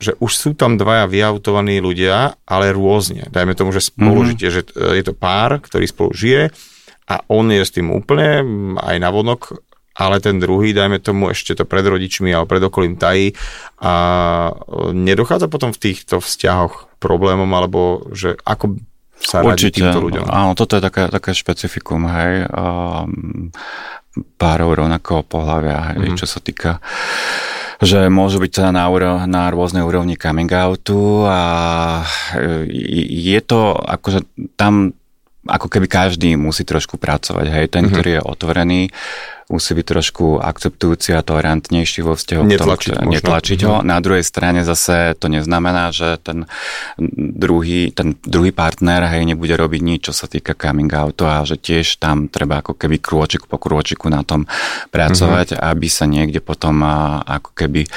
[0.00, 3.28] že už sú tam dvaja vyautovaní ľudia, ale rôzne.
[3.28, 4.64] Dajme tomu, že spolužitie, mm-hmm.
[4.64, 6.48] že e, je to pár, ktorý spolu žije
[7.04, 8.40] a on je s tým úplne
[8.80, 9.60] aj na vonok
[9.96, 13.34] ale ten druhý, dajme tomu, ešte to pred rodičmi alebo pred okolím tají
[13.82, 13.92] a
[14.94, 18.78] nedochádza potom v týchto vzťahoch problémom, alebo že ako
[19.20, 20.24] sa Určite, týmto ľuďom.
[20.32, 23.52] Áno, toto je také, také špecifikum, hej, um,
[24.40, 26.18] párov rovnakého pohľavia, hej, mm-hmm.
[26.18, 26.80] čo sa týka
[27.80, 28.84] že môžu byť teda na,
[29.24, 31.40] na rôznej úrovni coming outu a
[32.36, 32.68] e,
[33.08, 34.20] je to akože
[34.52, 34.92] tam
[35.48, 37.96] ako keby každý musí trošku pracovať, hej, ten, mm-hmm.
[37.96, 38.82] ktorý je otvorený,
[39.50, 43.74] musí byť trošku akceptujúci a tolerantnejší vo vzťahu netlačiť, tom, netlačiť ho.
[43.82, 43.84] Mhm.
[43.84, 46.46] Na druhej strane zase to neznamená, že ten
[47.34, 51.58] druhý, ten druhý partner hej, nebude robiť nič, čo sa týka coming outu a že
[51.58, 54.46] tiež tam treba ako keby krôčik po krôčiku na tom
[54.94, 55.66] pracovať, mm-hmm.
[55.66, 56.86] aby sa niekde potom
[57.26, 57.90] ako keby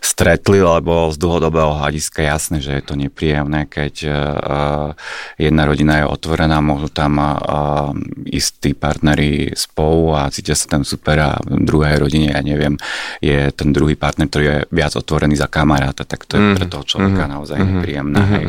[0.00, 4.88] stretli, lebo z dlhodobého hľadiska jasné, že je to nepríjemné, keď uh,
[5.36, 7.20] jedna rodina je otvorená, môžu tam
[8.30, 12.78] istí partneri spolu a cítia sa tam super a v druhej rodine, ja neviem,
[13.18, 16.54] je ten druhý partner, ktorý je viac otvorený za kamaráta, tak to je mm.
[16.54, 17.30] pre toho človeka mm.
[17.34, 17.66] naozaj mm.
[17.66, 18.30] nepríjemné mm.
[18.30, 18.44] aj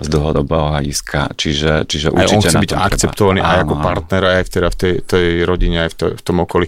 [0.00, 1.34] z dlhodobého hľadiska.
[1.34, 4.76] Čiže, čiže aj určite on chce byť akceptovaný aj ako partner, aj v, teda v
[4.78, 6.66] tej, tej rodine, aj v, to, v tom okolí.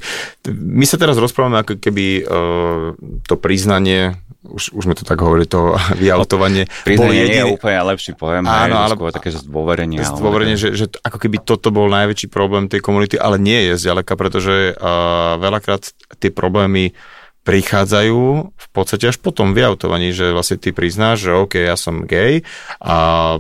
[0.51, 5.47] My sa teraz rozprávame ako keby uh, to priznanie už, už sme to tak hovorili,
[5.47, 6.67] to vyautovanie.
[6.83, 7.39] Priznanie jediný...
[7.39, 10.03] je úplne lepší pojem, Áno, ale skôr také, zdôverenie.
[10.03, 14.19] Zdôverenie, že, že ako keby toto bol najväčší problém tej komunity, ale nie je zďaleka,
[14.19, 16.95] pretože uh, veľakrát tie problémy
[17.43, 18.21] prichádzajú
[18.55, 22.47] v podstate až po tom vyautovaní, že vlastne ty priznáš, že OK, ja som gay
[22.79, 23.39] a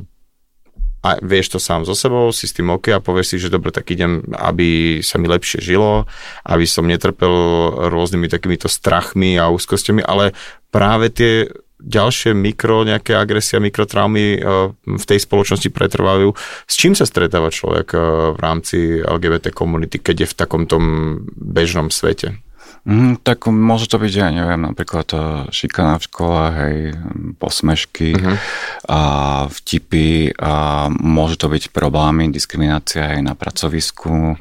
[1.02, 3.74] a vieš to sám so sebou, si s tým OK a povieš si, že dobre,
[3.74, 6.06] tak idem, aby sa mi lepšie žilo,
[6.46, 7.34] aby som netrpel
[7.90, 10.30] rôznymi takýmito strachmi a úzkostiami, ale
[10.70, 11.50] práve tie
[11.82, 16.30] ďalšie mikro, nejaké agresia, mikrotraumy eh, v tej spoločnosti pretrvajú.
[16.70, 18.00] S čím sa stretáva človek eh,
[18.32, 20.84] v rámci LGBT komunity, keď je v takom tom
[21.34, 22.38] bežnom svete?
[22.82, 25.22] Mm, tak môže to byť, ja neviem, napríklad uh,
[25.54, 26.76] šikana v škole, hej,
[27.38, 28.36] posmešky uh-huh.
[28.90, 29.00] a
[29.46, 34.34] vtipy a môže to byť problémy, diskriminácia aj na pracovisku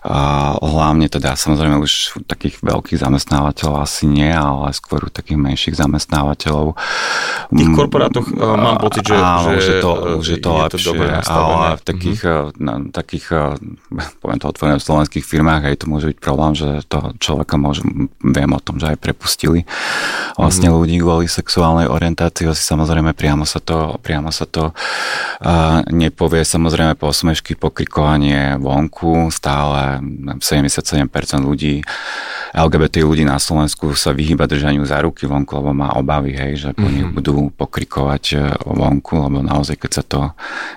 [0.00, 0.20] a
[0.64, 6.80] hlavne teda samozrejme už takých veľkých zamestnávateľov asi nie, ale skôr u takých menších zamestnávateľov.
[7.52, 9.90] V tých korporátoch uh, mám pocit, že, áno, že, že to,
[10.24, 12.56] už je to je lepšie, to ale v takých, uh-huh.
[12.56, 13.26] na, takých
[14.24, 17.82] poviem to otvorené slovenských firmách aj to môže byť problém, že to človeka môže že
[18.22, 19.66] viem o tom, že aj prepustili
[20.38, 20.74] vlastne mm.
[20.74, 26.98] ľudí kvôli sexuálnej orientácii, asi samozrejme priamo sa to, priamo sa to uh, nepovie, samozrejme
[26.98, 30.02] posmešky, pokrikovanie vonku, stále
[30.38, 31.06] 77%
[31.42, 31.82] ľudí,
[32.54, 36.70] LGBT ľudí na Slovensku sa vyhýba držaniu za ruky vonku, lebo má obavy, hej, že
[36.70, 37.14] po nich mm.
[37.18, 40.20] budú pokrikovať e, vonku, lebo naozaj, keď sa to,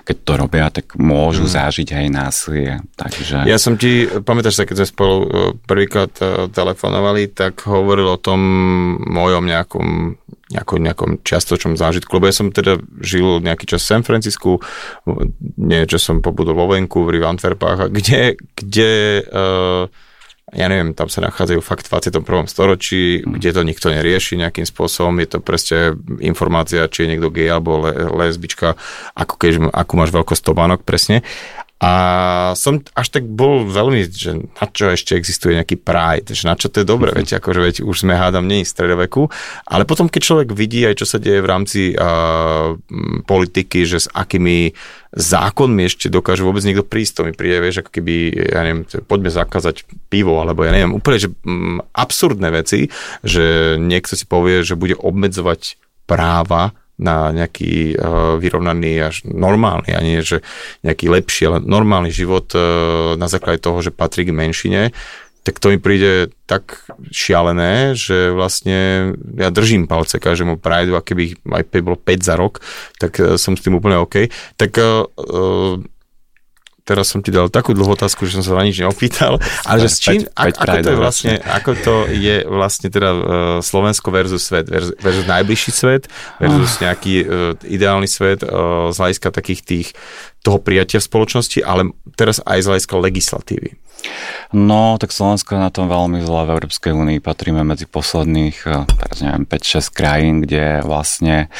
[0.02, 1.52] keď to robia, tak môžu mm.
[1.54, 2.72] zážiť aj násilie.
[2.98, 3.46] Takže...
[3.46, 5.26] Ja som ti, pamätáš sa, keď sme spolu e,
[5.62, 6.10] prvýkrát
[6.50, 8.40] telefon telefonovali, tak hovoril o tom
[9.04, 10.16] mojom nejakom
[10.48, 14.64] nejakom, nejakom čiastočnom zážitku, lebo ja som teda žil nejaký čas v San Francisku,
[15.60, 18.92] niečo som pobudol vo Vancouveri, v Antwerpách, a kde, kde
[19.28, 19.92] uh,
[20.52, 22.48] ja neviem, tam sa nachádzajú fakt v 21.
[22.48, 23.36] storočí, mm.
[23.36, 27.84] kde to nikto nerieši nejakým spôsobom, je to presne informácia, či je niekto gay alebo
[27.84, 28.80] le, lesbička,
[29.12, 31.20] ako keď, akú máš veľkosť tobánok presne.
[31.78, 31.92] A
[32.58, 36.66] som až tak bol veľmi, že na čo ešte existuje nejaký pride, že na čo
[36.66, 37.22] to je dobre, mm-hmm.
[37.22, 39.30] veď akože veď už sme hádam nie stredoveku,
[39.62, 42.74] ale potom keď človek vidí aj čo sa deje v rámci uh,
[43.30, 44.74] politiky, že s akými
[45.14, 48.14] zákonmi ešte dokáže vôbec niekto prísť, to mi príde, vieš, ako keby,
[48.50, 52.90] ja neviem, poďme zakázať pivo, alebo ja neviem, úplne, že um, absurdné veci,
[53.22, 55.78] že niekto si povie, že bude obmedzovať
[56.10, 60.42] práva na nejaký uh, vyrovnaný až normálny, a nie že
[60.82, 64.90] nejaký lepší, ale normálny život uh, na základe toho, že patrí k menšine,
[65.46, 71.40] tak to mi príde tak šialené, že vlastne ja držím palce každému Prideu a keby
[71.48, 72.60] aj bolo 5 za rok,
[73.00, 74.28] tak uh, som s tým úplne OK.
[74.58, 75.06] Tak uh,
[76.88, 79.36] teraz som ti dal takú dlhú otázku, že som sa na nič neopýtal,
[79.68, 83.20] ale že s čím, ak, ako to je vlastne, ako to je vlastne teda uh,
[83.60, 86.08] Slovensko versus svet, versus, versus najbližší svet,
[86.40, 89.88] versus nejaký uh, ideálny svet uh, z hľadiska takých tých
[90.40, 93.70] toho prijatia v spoločnosti, ale teraz aj z hľadiska legislatívy.
[94.48, 96.48] No, tak Slovensko je na tom veľmi zle.
[96.48, 101.52] V Európskej únii patríme medzi posledných, eh, teraz neviem, 5-6 krajín, kde vlastne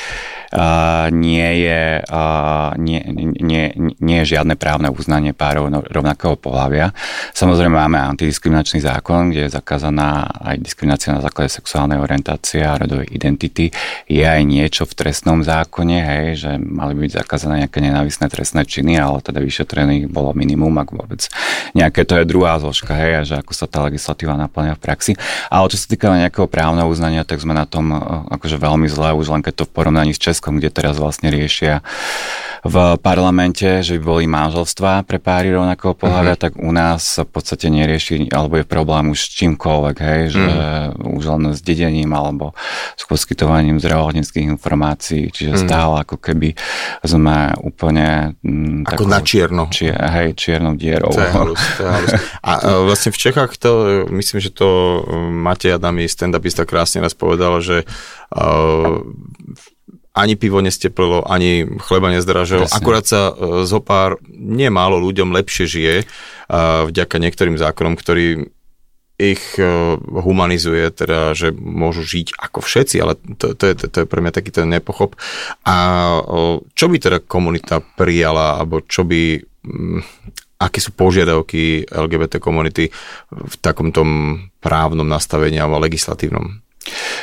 [0.52, 3.00] uh, nie, je, uh, nie,
[3.36, 6.96] nie, nie je žiadne právne uznanie párov no, rovnakého pohľavia.
[7.36, 13.12] Samozrejme máme antidiskriminačný zákon, kde je zakázaná aj diskriminácia na základe sexuálnej orientácie a rodovej
[13.12, 13.68] identity.
[14.08, 18.96] Je aj niečo v trestnom zákone, hej, že mali byť zakázané nejaké nenávisné trestné činy,
[18.96, 21.28] ale teda vyšetrených bolo minimum, ak vôbec
[21.76, 25.12] nejaké to je druhá zložka hej, že ako sa tá legislatíva naplňa v praxi.
[25.48, 27.96] Ale čo sa týka nejakého právneho uznania, tak sme na tom e,
[28.36, 31.80] akože veľmi zle, už len keď to v porovnaní s Českom, kde teraz vlastne riešia
[32.64, 36.44] v parlamente, že by boli manželstva pre páry rovnakého pohľavia, mm-hmm.
[36.48, 40.44] tak u nás sa v podstate nerieši, alebo je problém už s čímkoľvek, hej, že
[40.44, 41.16] mm-hmm.
[41.18, 42.56] už len s dedením alebo
[42.98, 45.68] s poskytovaním zdravotníckých informácií, čiže mm-hmm.
[45.68, 46.58] stále ako keby
[47.06, 48.38] sme úplne...
[48.42, 49.62] M, ako takú, na čierno.
[49.70, 51.14] Čier, hej, čiernou dierou.
[51.14, 52.12] To je halus, to je halus.
[52.42, 53.70] A vlastne v Čechách to,
[54.10, 54.68] myslím, že to
[55.30, 57.86] Matej Adami, stand-upista, krásne raz povedal, že
[58.34, 59.02] uh,
[60.18, 62.66] ani pivo nesteplilo, ani chleba nezdražil.
[62.66, 62.74] Presne.
[62.74, 68.50] Akurát sa uh, zo pár, nie málo ľuďom lepšie žije uh, vďaka niektorým zákonom, ktorý
[69.18, 73.96] ich uh, humanizuje, teda, že môžu žiť ako všetci, ale to, to, je, to, to
[74.02, 75.14] je pre mňa taký ten nepochop.
[75.62, 75.76] A
[76.74, 80.00] čo by teda komunita prijala, alebo čo by mm,
[80.58, 82.90] aké sú požiadavky LGBT komunity
[83.30, 86.67] v takom tom právnom nastavení alebo legislatívnom?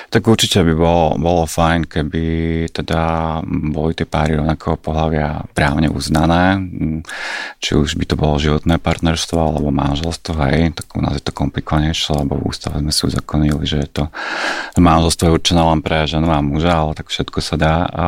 [0.09, 2.25] Tak určite by bolo, bolo fajn, keby
[2.71, 6.61] teda boli tie páry rovnakého pohľavia právne uznané,
[7.59, 11.35] či už by to bolo životné partnerstvo alebo manželstvo, hej, tak u nás je to
[11.35, 14.03] komplikovanejšie, lebo v ústave sme si uzakonili, že je to
[14.77, 18.07] manželstvo je určené len pre ženu a muža, ale tak všetko sa dá a, a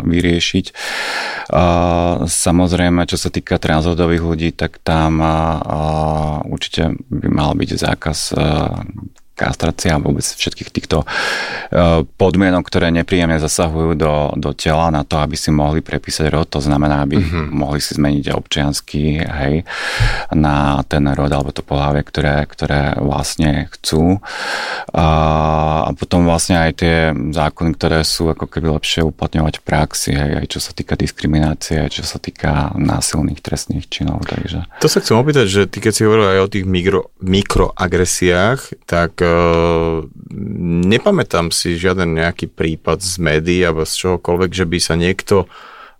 [0.00, 0.66] vyriešiť.
[1.50, 1.64] A,
[2.26, 5.38] samozrejme, čo sa týka transrodových ľudí, tak tam a, a,
[6.46, 8.18] určite by mal byť zákaz
[9.40, 11.06] kastrácia a vôbec všetkých týchto e,
[12.04, 16.52] podmienok, ktoré nepríjemne zasahujú do, do tela na to, aby si mohli prepísať rod.
[16.52, 17.46] To znamená, aby mm-hmm.
[17.48, 19.64] mohli si zmeniť občiansky, hej,
[20.36, 24.20] na ten rod alebo to pohľavie, ktoré, ktoré vlastne chcú.
[24.92, 25.08] A,
[25.88, 30.30] a potom vlastne aj tie zákony, ktoré sú ako keby lepšie uplatňovať v praxi, hej,
[30.44, 34.26] aj čo sa týka diskriminácie, čo sa týka násilných trestných činov.
[34.26, 34.66] Takže.
[34.82, 39.22] To sa chcem opýtať, že ty keď si hovoril aj o tých mikro, mikroagresiách, tak
[40.86, 45.50] nepamätám si žiaden nejaký prípad z médií alebo z čohokoľvek, že by sa niekto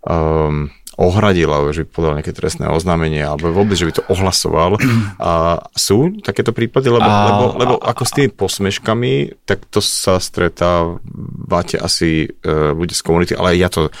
[0.05, 4.77] um, ohradil, alebo že by podal nejaké trestné oznámenie, alebo vôbec, že by to ohlasoval.
[5.17, 6.91] A sú takéto prípady?
[6.93, 12.75] Lebo, a, lebo, lebo a, ako s tými posmeškami, tak to sa stretávate asi uh,
[12.75, 13.91] ľudia z komunity, ale ja to uh,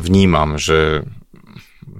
[0.00, 1.06] vnímam, že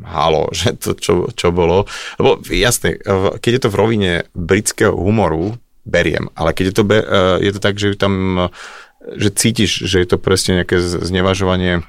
[0.09, 1.85] halo, že to čo, čo bolo.
[2.19, 2.99] Lebo jasne,
[3.39, 6.29] keď je to v rovine britského humoru, beriem.
[6.37, 8.49] Ale keď je to, be, eh, je to tak, že tam
[9.01, 11.81] že cítiš, že je to presne nejaké znevažovanie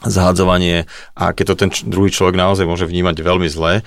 [0.00, 3.84] zahadzovanie a keď to ten druhý človek naozaj môže vnímať veľmi zle,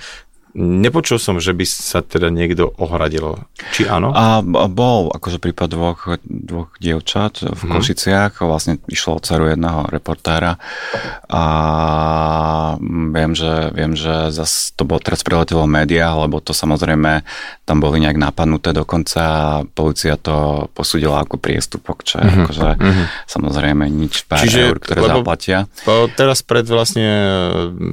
[0.56, 3.38] Nepočul som, že by sa teda niekto ohradil.
[3.70, 4.10] Či áno?
[4.10, 7.72] A bol akože prípad dvoch, dvoch dievčat v hmm.
[7.78, 8.32] Košiciach.
[8.42, 10.58] Vlastne išlo o dceru jedného reportára.
[11.30, 11.42] A
[13.14, 17.22] viem, že, viem, že zase to bolo teraz preletelo v médiách, lebo to samozrejme
[17.62, 19.62] tam boli nejak napadnuté dokonca.
[19.70, 22.38] Policia to posúdila ako priestupok, čo je hmm.
[22.42, 23.04] akože hmm.
[23.30, 25.58] samozrejme nič pár Čiže, eur, ktoré zaplatia.
[26.18, 27.06] Teraz pred vlastne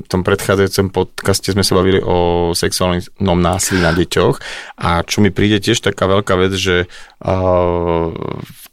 [0.01, 4.39] v tom predchádzajúcom podcaste sme sa bavili o sexuálnom násilí na deťoch.
[4.77, 6.85] A čo mi príde tiež taká veľká vec, že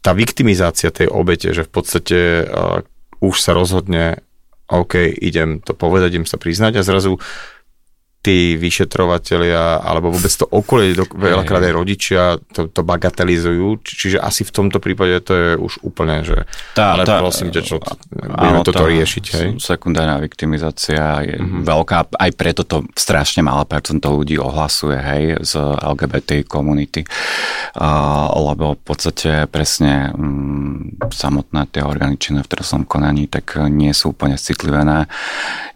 [0.05, 2.19] tá viktimizácia tej obete, že v podstate
[3.25, 4.21] už sa rozhodne
[4.69, 7.21] OK, idem to povedať, idem sa priznať a zrazu
[8.25, 14.53] tí vyšetrovateľia alebo vôbec to okolie, veľakrát aj rodičia to, to bagatelizujú, čiže asi v
[14.65, 17.77] tomto prípade to je už úplne, že tá, ale tá, prosím ťa, čo,
[18.09, 19.25] budeme toto riešiť.
[19.29, 19.49] Hej?
[19.61, 21.69] Sekundárna viktimizácia je mm-hmm.
[21.69, 28.73] veľká, aj preto to strašne malé percento ľudí ohlasuje, hej, z LGBT komunity, uh, lebo
[28.73, 34.41] v podstate presne um, samotné tie orgány činné v trestnom konaní tak nie sú úplne
[34.41, 35.13] citlivené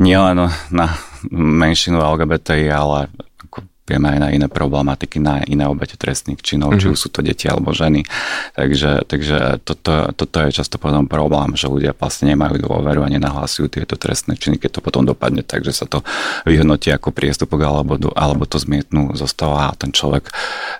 [0.00, 0.86] nielen na
[1.32, 3.10] menšinu LGBTI, ale
[3.48, 6.82] ako vieme aj na iné problematiky, na iné obete trestných činov, mm-hmm.
[6.84, 6.92] či mhm.
[6.92, 8.04] už sú to deti alebo ženy.
[8.52, 13.72] Takže, takže toto, toto je často potom problém, že ľudia vlastne nemajú dôveru a nenahlasujú
[13.72, 16.04] tieto trestné činy, keď to potom dopadne tak, že sa to
[16.44, 20.28] vyhodnotí ako priestupok alebo, alebo to zmietnú zo stola a ten človek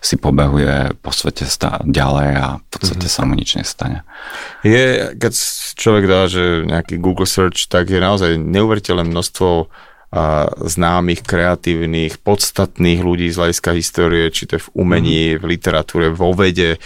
[0.05, 3.17] si pobehuje po svete stá, ďalej a v podstate mm-hmm.
[3.17, 3.99] sa mu nič nestane.
[4.61, 5.33] Je, keď
[5.79, 9.71] človek dá, že nejaký Google search, tak je naozaj neuveriteľné množstvo
[10.65, 15.45] známych, kreatívnych, podstatných ľudí z hľadiska histórie, či to je v umení, mm.
[15.45, 16.81] v literatúre, vo vede,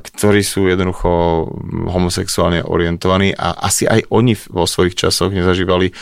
[0.00, 1.44] ktorí sú jednoducho
[1.92, 5.92] homosexuálne orientovaní a asi aj oni vo svojich časoch nezažívali,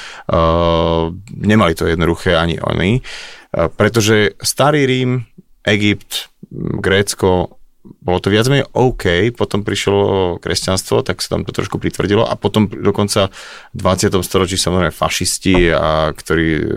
[1.35, 3.03] nemali to jednoduché ani oni,
[3.51, 5.27] pretože starý Rím,
[5.67, 11.79] Egypt, Grécko, bolo to viac menej OK, potom prišlo kresťanstvo, tak sa tam to trošku
[11.79, 13.31] pritvrdilo a potom dokonca
[13.73, 14.19] v 20.
[14.21, 16.69] storočí samozrejme fašisti, a ktorí,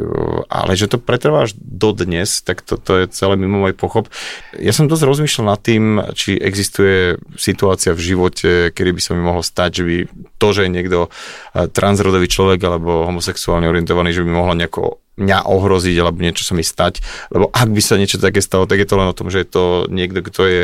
[0.47, 4.08] ale že to pretrvá až do dnes, tak to, to je celé mimo môj pochop.
[4.56, 5.84] Ja som dosť rozmýšľal nad tým,
[6.14, 9.95] či existuje situácia v živote, kedy by sa mi mohlo stať, že by
[10.38, 15.45] to, že je niekto eh, transrodový človek alebo homosexuálne orientovaný, že by mohlo nejako mňa
[15.45, 18.88] ohroziť alebo niečo sa mi stať, lebo ak by sa niečo také stalo, tak je
[18.88, 20.62] to len o tom, že je to niekto, kto je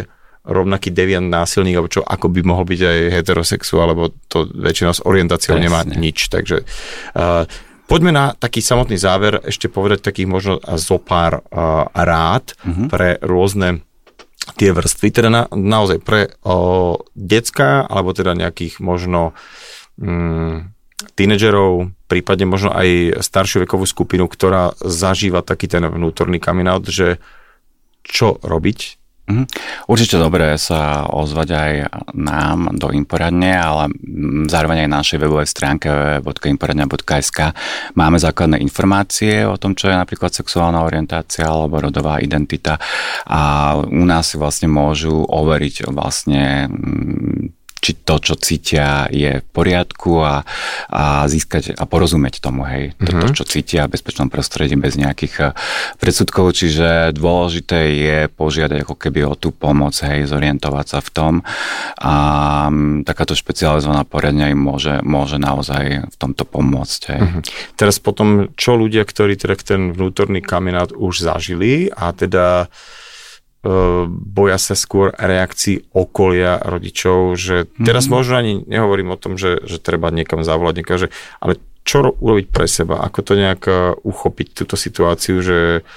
[0.47, 5.03] rovnaký deviant násilník, alebo čo, ako by mohol byť aj heterosexuál, lebo to väčšinou s
[5.03, 6.31] orientáciou nemá nič.
[6.31, 7.43] Takže uh,
[7.85, 12.87] poďme na taký samotný záver, ešte povedať takých možno zo pár uh, rád uh-huh.
[12.87, 13.83] pre rôzne
[14.55, 19.35] tie vrstvy, teda na, naozaj pre uh, decka, alebo teda nejakých možno
[19.99, 20.71] um,
[21.19, 27.19] tínedžerov, prípadne možno aj staršiu vekovú skupinu, ktorá zažíva taký ten vnútorný coming out, že
[28.07, 28.79] čo robiť,
[29.91, 31.71] určite dobré sa ozvať aj
[32.15, 33.91] nám do Imporadne, ale
[34.47, 35.87] zároveň aj na našej webovej stránke
[36.23, 37.51] www.imporadne.sk
[37.99, 42.79] máme základné informácie o tom, čo je napríklad sexuálna orientácia alebo rodová identita.
[43.27, 46.71] A u nás si vlastne môžu overiť vlastne
[47.87, 50.43] či to, čo cítia, je v poriadku a,
[50.91, 53.07] a získať a porozumieť tomu, hej, mm-hmm.
[53.07, 53.35] to, to, mhm.
[53.39, 55.47] čo cítia v bezpečnom prostredí bez nejakých eh,
[55.95, 61.33] predsudkov, čiže dôležité je požiadať ako keby o tú pomoc, hej, zorientovať sa v tom
[62.03, 62.15] a
[62.67, 67.21] mm, takáto špecializovaná poradňa im môže, môže naozaj v tomto pomôcť, hej.
[67.23, 67.41] Mm-hmm.
[67.79, 72.67] Teraz potom, čo ľudia, ktorí teda ten vnútorný kaminát už zažili a teda
[74.07, 78.15] boja sa skôr reakcií okolia rodičov, že teraz mm-hmm.
[78.15, 81.09] možno ani nehovorím o tom, že, že treba niekam zavolať niekoho, že,
[81.41, 85.87] ale čo urobiť pre seba, ako to nejak e, uchopiť túto situáciu, že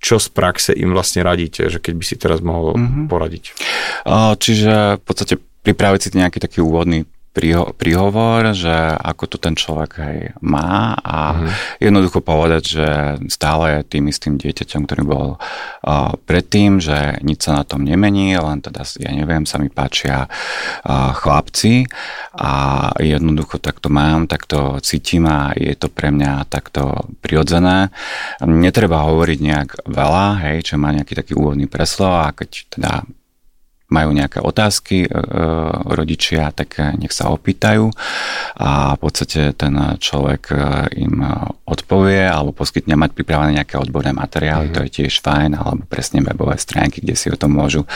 [0.00, 3.06] čo z praxe im vlastne radíte, že keď by si teraz mohol mm-hmm.
[3.08, 3.44] poradiť?
[4.36, 9.92] Čiže v podstate pripraviť si nejaký taký úvodný prího- príhovor, že ako to ten človek
[10.00, 11.52] aj má a uh-huh.
[11.84, 12.88] jednoducho povedať, že
[13.28, 18.32] stále je tým istým dieťaťom, ktorý bol uh, predtým, že nič sa na tom nemení,
[18.40, 21.84] len teda, ja neviem, sa mi páčia uh, chlapci
[22.40, 27.92] a jednoducho takto mám, takto cítim a je to pre mňa takto prirodzené.
[28.40, 32.92] Netreba hovoriť nejak veľa, hej, čo má nejaký taký úvodný preslov a keď teda
[33.86, 35.20] majú nejaké otázky e, e,
[35.94, 37.94] rodičia, tak nech sa opýtajú
[38.58, 40.56] a v podstate ten človek e,
[41.06, 41.22] im
[41.62, 44.76] odpovie alebo poskytne mať pripravené nejaké odborné materiály, mm-hmm.
[44.76, 47.86] to je tiež fajn, alebo presne webové stránky, kde si o tom môžu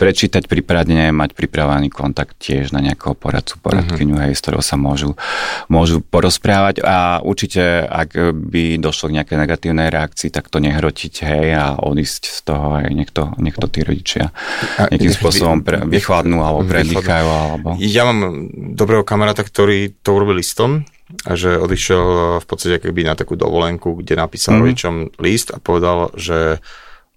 [0.00, 4.32] prečítať, prípadne mať pripravený kontakt tiež na nejakého poradcu, poradkyňu, mm-hmm.
[4.32, 5.20] hej, s ktorou sa môžu,
[5.68, 11.46] môžu porozprávať a určite, ak by došlo k nejakej negatívnej reakcii, tak to nehrotiť, hej,
[11.52, 14.32] a odísť z toho aj niekto, niekto tí rodičia.
[14.80, 17.26] Nejakým spôsobom pre, vychladnú alebo predýchajú.
[17.26, 17.68] Alebo...
[17.82, 20.86] Ja mám dobrého kamaráta, ktorý to urobil listom,
[21.22, 22.02] a že odišiel
[22.42, 24.60] v podstate keby na takú dovolenku, kde napísal mm.
[24.62, 26.58] rodičom list a povedal, že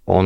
[0.05, 0.26] on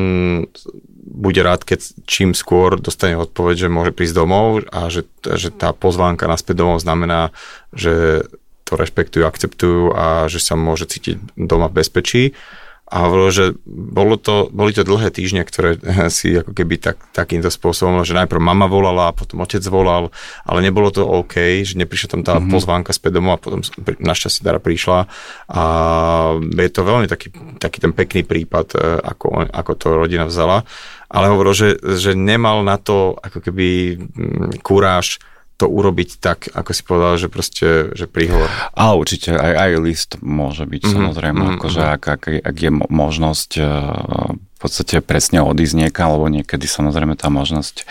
[1.03, 5.75] bude rád, keď čím skôr dostane odpoveď, že môže prísť domov a že, že tá
[5.75, 7.35] pozvánka naspäť domov znamená,
[7.75, 8.23] že
[8.63, 12.23] to rešpektujú, akceptujú a že sa môže cítiť doma v bezpečí
[12.93, 15.81] a hovoril, že bolo to, boli to dlhé týždne, ktoré
[16.13, 20.13] si ako keby tak, takýmto spôsobom, že najprv mama volala a potom otec volal,
[20.45, 22.53] ale nebolo to OK, že neprišla tam tá mm-hmm.
[22.53, 25.09] pozvánka späť domov a potom našťastie Dara prišla
[25.49, 25.63] a
[26.37, 30.61] je to veľmi taký, taký ten pekný prípad, e, ako, ako to rodina vzala,
[31.09, 33.97] ale hovoril, že, že nemal na to ako keby
[34.61, 35.17] kuráž
[35.63, 38.51] to urobiť tak, ako si povedal, že proste, že príhovor.
[38.75, 40.95] Ale určite aj, aj list môže byť, mm-hmm.
[40.99, 41.55] samozrejme, mm-hmm.
[41.55, 41.91] akože mhm.
[41.95, 47.27] ak, ak, ak je možnosť uh, v podstate presne odísť niekam, alebo niekedy samozrejme tá
[47.27, 47.83] možnosť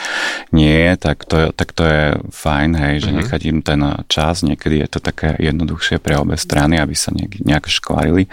[0.56, 2.02] nie je, tak to je, tak to je
[2.32, 3.18] fajn, hej, že mm-hmm.
[3.24, 7.44] nechať im ten čas, niekedy je to také jednoduchšie pre obe strany, aby sa nejak,
[7.44, 8.28] nejak škvarili,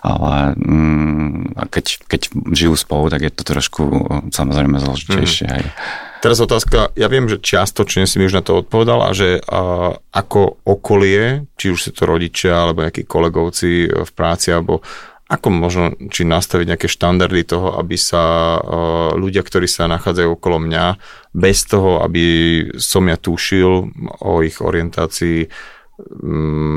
[0.00, 2.20] ale mm, keď, keď
[2.52, 3.82] žijú spolu, tak je to trošku
[4.32, 5.60] samozrejme zložitejšie, mm-hmm.
[5.60, 6.12] hej.
[6.24, 9.92] Teraz otázka, ja viem, že čiastočne si mi už na to odpovedal a že a,
[10.08, 14.80] ako okolie, či už si to rodičia alebo nejakí kolegovci v práci alebo
[15.28, 20.64] ako možno, či nastaviť nejaké štandardy toho, aby sa uh, ľudia, ktorí sa nachádzajú okolo
[20.64, 20.96] mňa,
[21.36, 22.24] bez toho, aby
[22.80, 23.92] som ja tušil
[24.24, 25.48] o ich orientácii,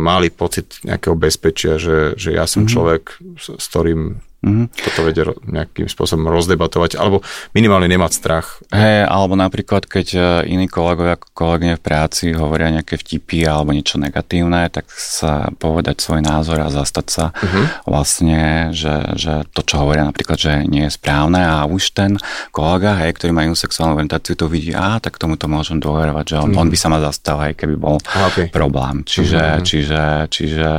[0.04, 2.74] mali pocit nejakého bezpečia, že, že ja som mm-hmm.
[2.76, 3.04] človek,
[3.40, 4.68] s, s ktorým Mm-hmm.
[4.70, 7.26] Toto vedie nejakým spôsobom rozdebatovať, alebo
[7.58, 8.62] minimálne nemať strach.
[8.70, 10.20] Hey, alebo napríklad, keď e,
[10.54, 16.22] iní kolegovia, kolegne v práci hovoria nejaké vtipy alebo niečo negatívne, tak sa povedať svoj
[16.22, 17.66] názor a zastať sa mm-hmm.
[17.90, 18.42] vlastne,
[18.78, 22.14] že, že to, čo hovoria napríklad, že nie je správne a už ten
[22.54, 26.26] kolega, hej, ktorý má inú sexuálnu orientáciu, to vidí, a tak tomu to môžem dôverovať,
[26.30, 26.62] že on, mm-hmm.
[26.62, 28.54] on by sa ma zastal, aj keby bol okay.
[28.54, 29.02] problém.
[29.02, 29.66] Čiže, mm-hmm.
[29.66, 30.70] čiže, čiže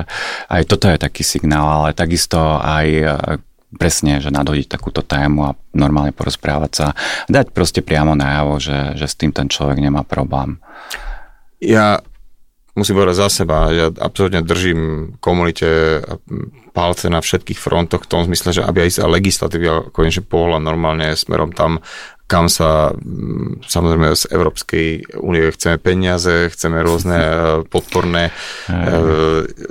[0.46, 2.86] aj toto je taký signál, ale takisto aj
[3.76, 6.86] presne, že nadhodiť takúto tému a normálne porozprávať sa,
[7.28, 10.56] dať proste priamo najavo, že, že s tým ten človek nemá problém.
[11.60, 12.00] Ja
[12.78, 16.00] musím povedať za seba, ja absolútne držím komunite
[16.78, 21.18] palce na všetkých frontoch v tom zmysle, že aby aj sa legislatíva konečne pohľa normálne
[21.18, 21.82] smerom tam,
[22.28, 27.32] kam sa mm, samozrejme z Európskej únie chceme peniaze, chceme rôzne e,
[27.64, 28.32] podporné e,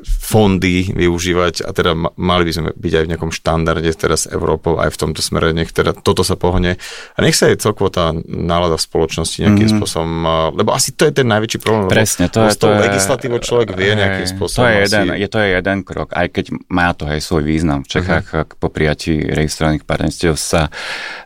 [0.09, 4.81] fondy využívať a teda mali by sme byť aj v nejakom štandarde teraz s Európou
[4.81, 6.81] aj v tomto smere, nech teda toto sa pohne
[7.13, 9.77] a nech sa aj celkovo tá nálada v spoločnosti nejakým mm-hmm.
[9.77, 11.93] spôsobom, e, lebo asi to je ten najväčší problém.
[11.93, 14.65] Presne, to je, to je, legislatívou človek vie nejakým spôsobom.
[14.65, 15.21] To je, jeden, asi...
[15.21, 17.85] je, to je jeden krok, aj keď má to aj svoj význam.
[17.85, 18.57] V Čechách uh-huh.
[18.57, 20.73] po prijatí registrovaných partnerstiev sa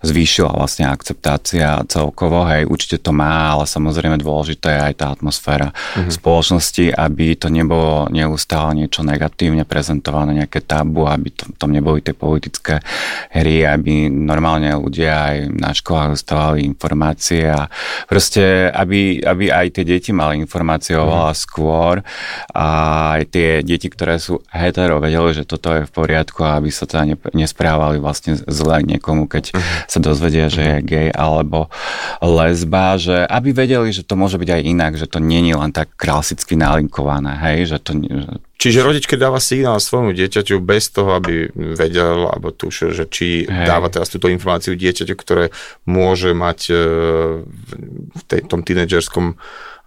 [0.04, 5.06] zvýšila vlastne akcept akceptácia celkovo, hej, určite to má, ale samozrejme dôležité je aj tá
[5.14, 6.10] atmosféra mm-hmm.
[6.10, 12.18] spoločnosti, aby to nebolo neustále niečo negatívne prezentované, nejaké tabu, aby to, tam neboli tie
[12.18, 12.82] politické
[13.30, 17.70] hry, aby normálne ľudia aj na školách dostávali informácie a
[18.10, 22.02] proste, aby, aby aj tie deti mali informácie oveľa skôr
[22.50, 22.66] a
[23.22, 26.88] aj tie deti, ktoré sú hetero, vedeli, že toto je v poriadku a aby sa
[26.88, 29.52] teda nesprávali vlastne zle niekomu, keď
[29.92, 31.68] sa dozvedia, že je gay alebo
[32.24, 35.92] lesba, že aby vedeli, že to môže byť aj inak, že to není len tak
[36.00, 37.92] klasicky nalinkované, hej, že to...
[38.00, 38.34] Že...
[38.62, 43.50] Čiže rodič, keď dáva signál svojmu dieťaťu bez toho, aby vedel alebo tušil, že či
[43.50, 43.66] hej.
[43.66, 45.50] dáva teraz túto informáciu dieťaťu, ktoré
[45.90, 46.74] môže mať e,
[48.14, 49.34] v tej, tom tínedžerskom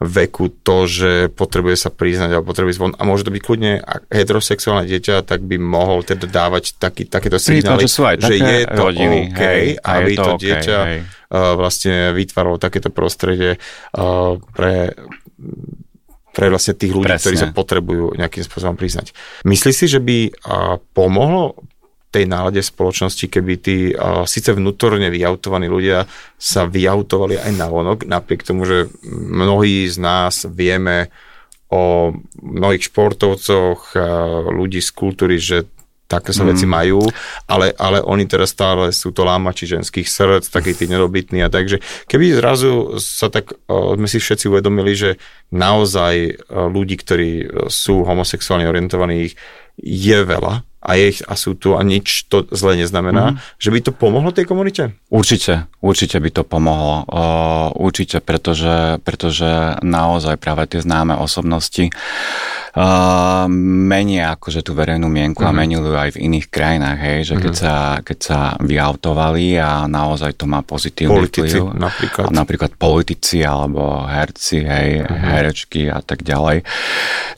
[0.02, 3.72] veku to, že potrebuje sa priznať alebo potrebuje zvon a môže to byť kľudne
[4.10, 8.58] heterosexuálne dieťa, tak by mohol teda dávať taký, takéto signály, že, sú aj že je
[8.66, 10.98] to rodiny, OK, hej, aby to, to okay, dieťa hej.
[11.34, 14.94] Uh, vlastne vytváralo takéto prostredie uh, pre
[16.34, 17.22] pre vlastne tých ľudí, Presne.
[17.30, 19.14] ktorí sa potrebujú nejakým spôsobom priznať.
[19.46, 21.54] Myslíš si, že by uh, pomohlo
[22.14, 26.06] tej nálade spoločnosti, keby tí uh, síce vnútorne vyautovaní ľudia
[26.38, 31.10] sa vyautovali aj na vonok, napriek tomu, že mnohí z nás vieme
[31.74, 35.66] o mnohých športovcoch, uh, ľudí z kultúry, že
[36.04, 36.48] také sa mm.
[36.54, 37.00] veci majú,
[37.48, 41.80] ale, ale oni teraz stále sú to lámači ženských srdc, takí tí nedobytní a takže
[42.06, 45.10] keby zrazu sa tak, uh, sme si všetci uvedomili, že
[45.50, 47.30] naozaj uh, ľudí, ktorí
[47.66, 49.34] sú homosexuálne orientovaní,
[49.80, 53.36] je veľa, a, je, a sú tu a nič to zle neznamená, mm.
[53.56, 54.92] že by to pomohlo tej komunite?
[55.08, 57.08] Určite, určite by to pomohlo.
[57.08, 62.63] Uh, určite, pretože, pretože naozaj práve tie známe osobnosti uh,
[63.86, 65.46] menia akože tú verejnú mienku mm.
[65.46, 65.58] a mhm.
[65.58, 67.62] menili ju aj v iných krajinách, hej, že keď, mhm.
[67.62, 71.78] sa, keď sa vyautovali a naozaj to má pozitívny politici, vplyv.
[71.78, 72.26] napríklad.
[72.34, 75.22] Napríklad politici alebo herci, hej, mm.
[75.22, 76.66] herečky a tak ďalej.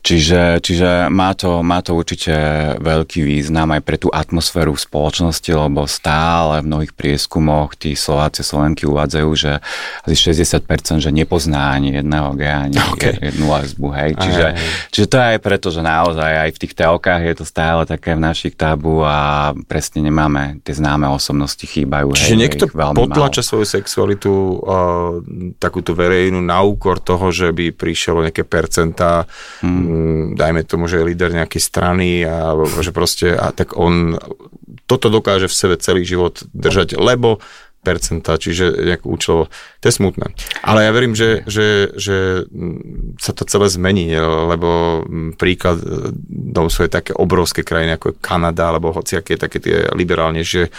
[0.00, 2.32] Čiže, čiže má, to, má to určite
[2.80, 8.40] veľký význam aj pre tú atmosféru v spoločnosti, lebo stále v mnohých prieskumoch tí Slováci
[8.40, 9.60] Slovenky uvádzajú, že
[10.06, 13.20] asi 60% že nepozná ani jedného gea, ani okay.
[13.20, 14.10] jednu lesbu, hej.
[14.16, 14.68] Čiže, aj, aj.
[14.94, 18.14] čiže to je aj preto, že naozaj aj v tých telkách je to stále také
[18.14, 22.14] v našich tabu a presne nemáme tie známe osobnosti chýbajú.
[22.14, 23.48] Čiže hej, niekto potlača málo.
[23.50, 24.58] svoju sexualitu uh,
[25.58, 29.26] takúto verejnú na úkor toho, že by prišlo nejaké percentá,
[29.60, 30.38] hmm.
[30.38, 34.16] dajme tomu, že je líder nejakej strany a že proste a tak on
[34.86, 37.42] toto dokáže v sebe celý život držať, lebo
[37.86, 39.46] percenta, čiže nejak účelovo.
[39.78, 40.34] To je smutné.
[40.66, 42.42] Ale ja verím, že, že, že
[43.22, 45.02] sa to celé zmení, lebo
[45.38, 46.10] príklad e,
[46.50, 50.72] dom sú také obrovské krajiny, ako Kanada, alebo hociaké také tie liberálnejšie,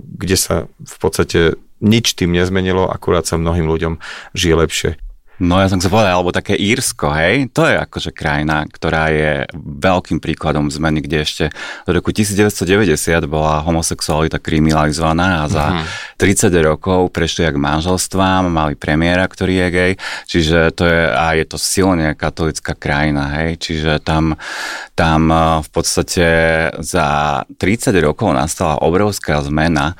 [0.00, 3.94] kde sa v podstate nič tým nezmenilo, akurát sa mnohým ľuďom
[4.36, 4.90] žije lepšie.
[5.40, 9.48] No ja som chcel povedať, alebo také Írsko, hej, to je akože krajina, ktorá je
[9.56, 11.44] veľkým príkladom zmeny, kde ešte
[11.88, 12.92] do roku 1990
[13.24, 16.20] bola homosexualita kriminalizovaná a za mm-hmm.
[16.20, 19.92] 30 rokov prešli jak manželstvám, mali premiéra, ktorý je gay,
[20.28, 24.36] čiže to je, a je to silne katolická krajina, hej, čiže tam,
[24.92, 26.26] tam eh, v podstate
[26.84, 27.08] za
[27.48, 29.96] 30 rokov nastala obrovská zmena.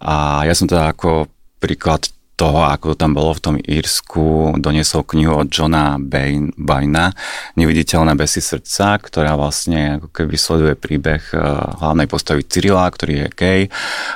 [0.00, 1.28] A ja som teda ako
[1.58, 2.08] príklad
[2.38, 7.10] toho, ako tam bolo v tom Írsku, doniesol knihu od Johna Bain, Baina,
[7.58, 13.28] Neviditeľné besy srdca, ktorá vlastne ako keby sleduje príbeh uh, hlavnej postavy Cyrila, ktorý je
[13.34, 13.60] gay,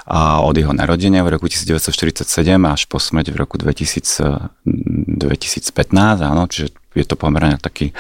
[0.07, 2.23] a od jeho narodenia v roku 1947
[2.63, 7.91] až po smrť v roku 2000, 2015, áno, čiže je to pomerne taký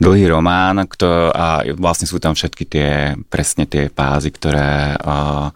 [0.00, 2.90] dlhý román kto, a vlastne sú tam všetky tie,
[3.28, 5.52] presne tie fázy, ktoré uh,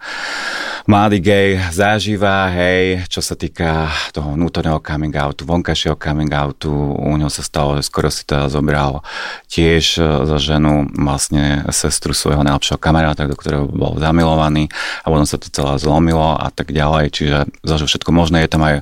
[0.87, 7.11] mladý gay zažíva, hej, čo sa týka toho vnútorného coming outu, vonkajšieho coming outu, u
[7.19, 9.03] neho sa stalo, že skoro si teda zobral
[9.51, 14.71] tiež za ženu vlastne sestru svojho najlepšieho kamaráta, do ktorého bol zamilovaný
[15.03, 18.63] a potom sa to celé zlomilo a tak ďalej, čiže zažil všetko možné, je tam
[18.63, 18.79] aj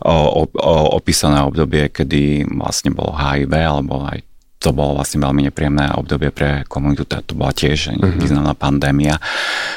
[0.00, 4.24] o, o, o, opísané obdobie, kedy vlastne bol HIV, alebo aj
[4.62, 8.18] to bolo vlastne veľmi nepríjemné obdobie pre komunitu, to bola tiež mm-hmm.
[8.22, 9.18] významná pandémia,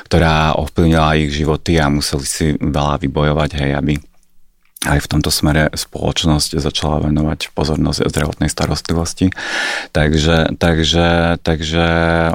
[0.05, 3.93] ktorá ovplyvnila ich životy a museli si veľa vybojovať, hej, aby
[4.86, 9.33] aj v tomto smere spoločnosť začala venovať pozornosť zdravotnej starostlivosti.
[9.91, 11.86] Takže, takže, takže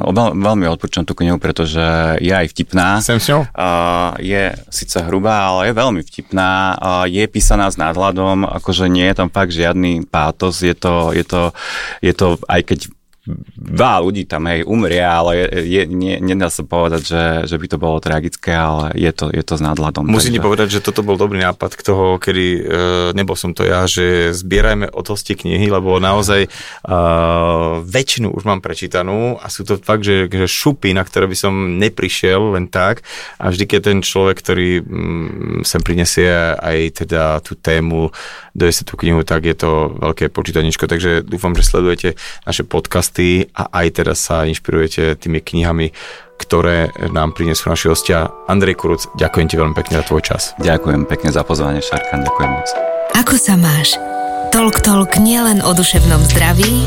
[0.02, 1.82] veľ, veľmi odporúčam tú knihu, pretože
[2.18, 2.98] je aj vtipná.
[3.00, 3.46] Sem s ňou?
[3.54, 6.76] Uh, je síce hrubá, ale je veľmi vtipná.
[6.76, 10.60] Uh, je písaná s nadhľadom, akože nie je tam fakt žiadny pátos.
[10.60, 11.54] Je to, je to,
[12.02, 12.78] je to aj keď
[13.56, 17.78] veľa ľudí tam hej umrie, ale je, nie, nedá sa povedať, že, že by to
[17.78, 20.06] bolo tragické, ale je to, je to s nadhľadom.
[20.06, 20.46] Musím takže...
[20.46, 22.60] povedať, že toto bol dobrý nápad k toho, kedy e,
[23.14, 26.48] nebol som to ja, že zbierajme od hosti knihy, lebo naozaj e,
[27.84, 31.54] väčšinu už mám prečítanú a sú to fakt, že, že šupy, na ktoré by som
[31.78, 33.06] neprišiel len tak
[33.38, 38.10] a vždy, keď ten človek, ktorý mm, sem prinesie aj teda tú tému,
[38.54, 42.08] dojese tú knihu, tak je to veľké počítaničko, takže dúfam, že sledujete
[42.46, 45.92] naše podcasty podcasty a aj teraz sa inšpirujete tými knihami,
[46.40, 48.28] ktoré nám prinesú naši hostia.
[48.48, 50.56] Andrej Kuruc, ďakujem ti veľmi pekne za tvoj čas.
[50.58, 52.68] Ďakujem pekne za pozvanie, Šarkan, ďakujem moc.
[53.16, 53.94] Ako sa máš?
[54.50, 56.82] Tolk Tolk nielen o duševnom zdraví,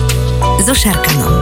[0.66, 1.40] so Šarkanom.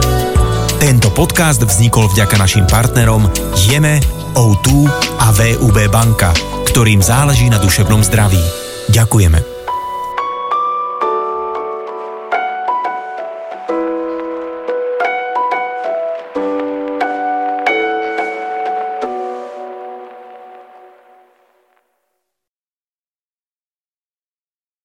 [0.78, 3.26] Tento podcast vznikol vďaka našim partnerom
[3.66, 4.02] Jeme,
[4.34, 4.86] O2
[5.18, 6.34] a VUB banka,
[6.70, 8.42] ktorým záleží na duševnom zdraví.
[8.90, 9.61] Ďakujeme.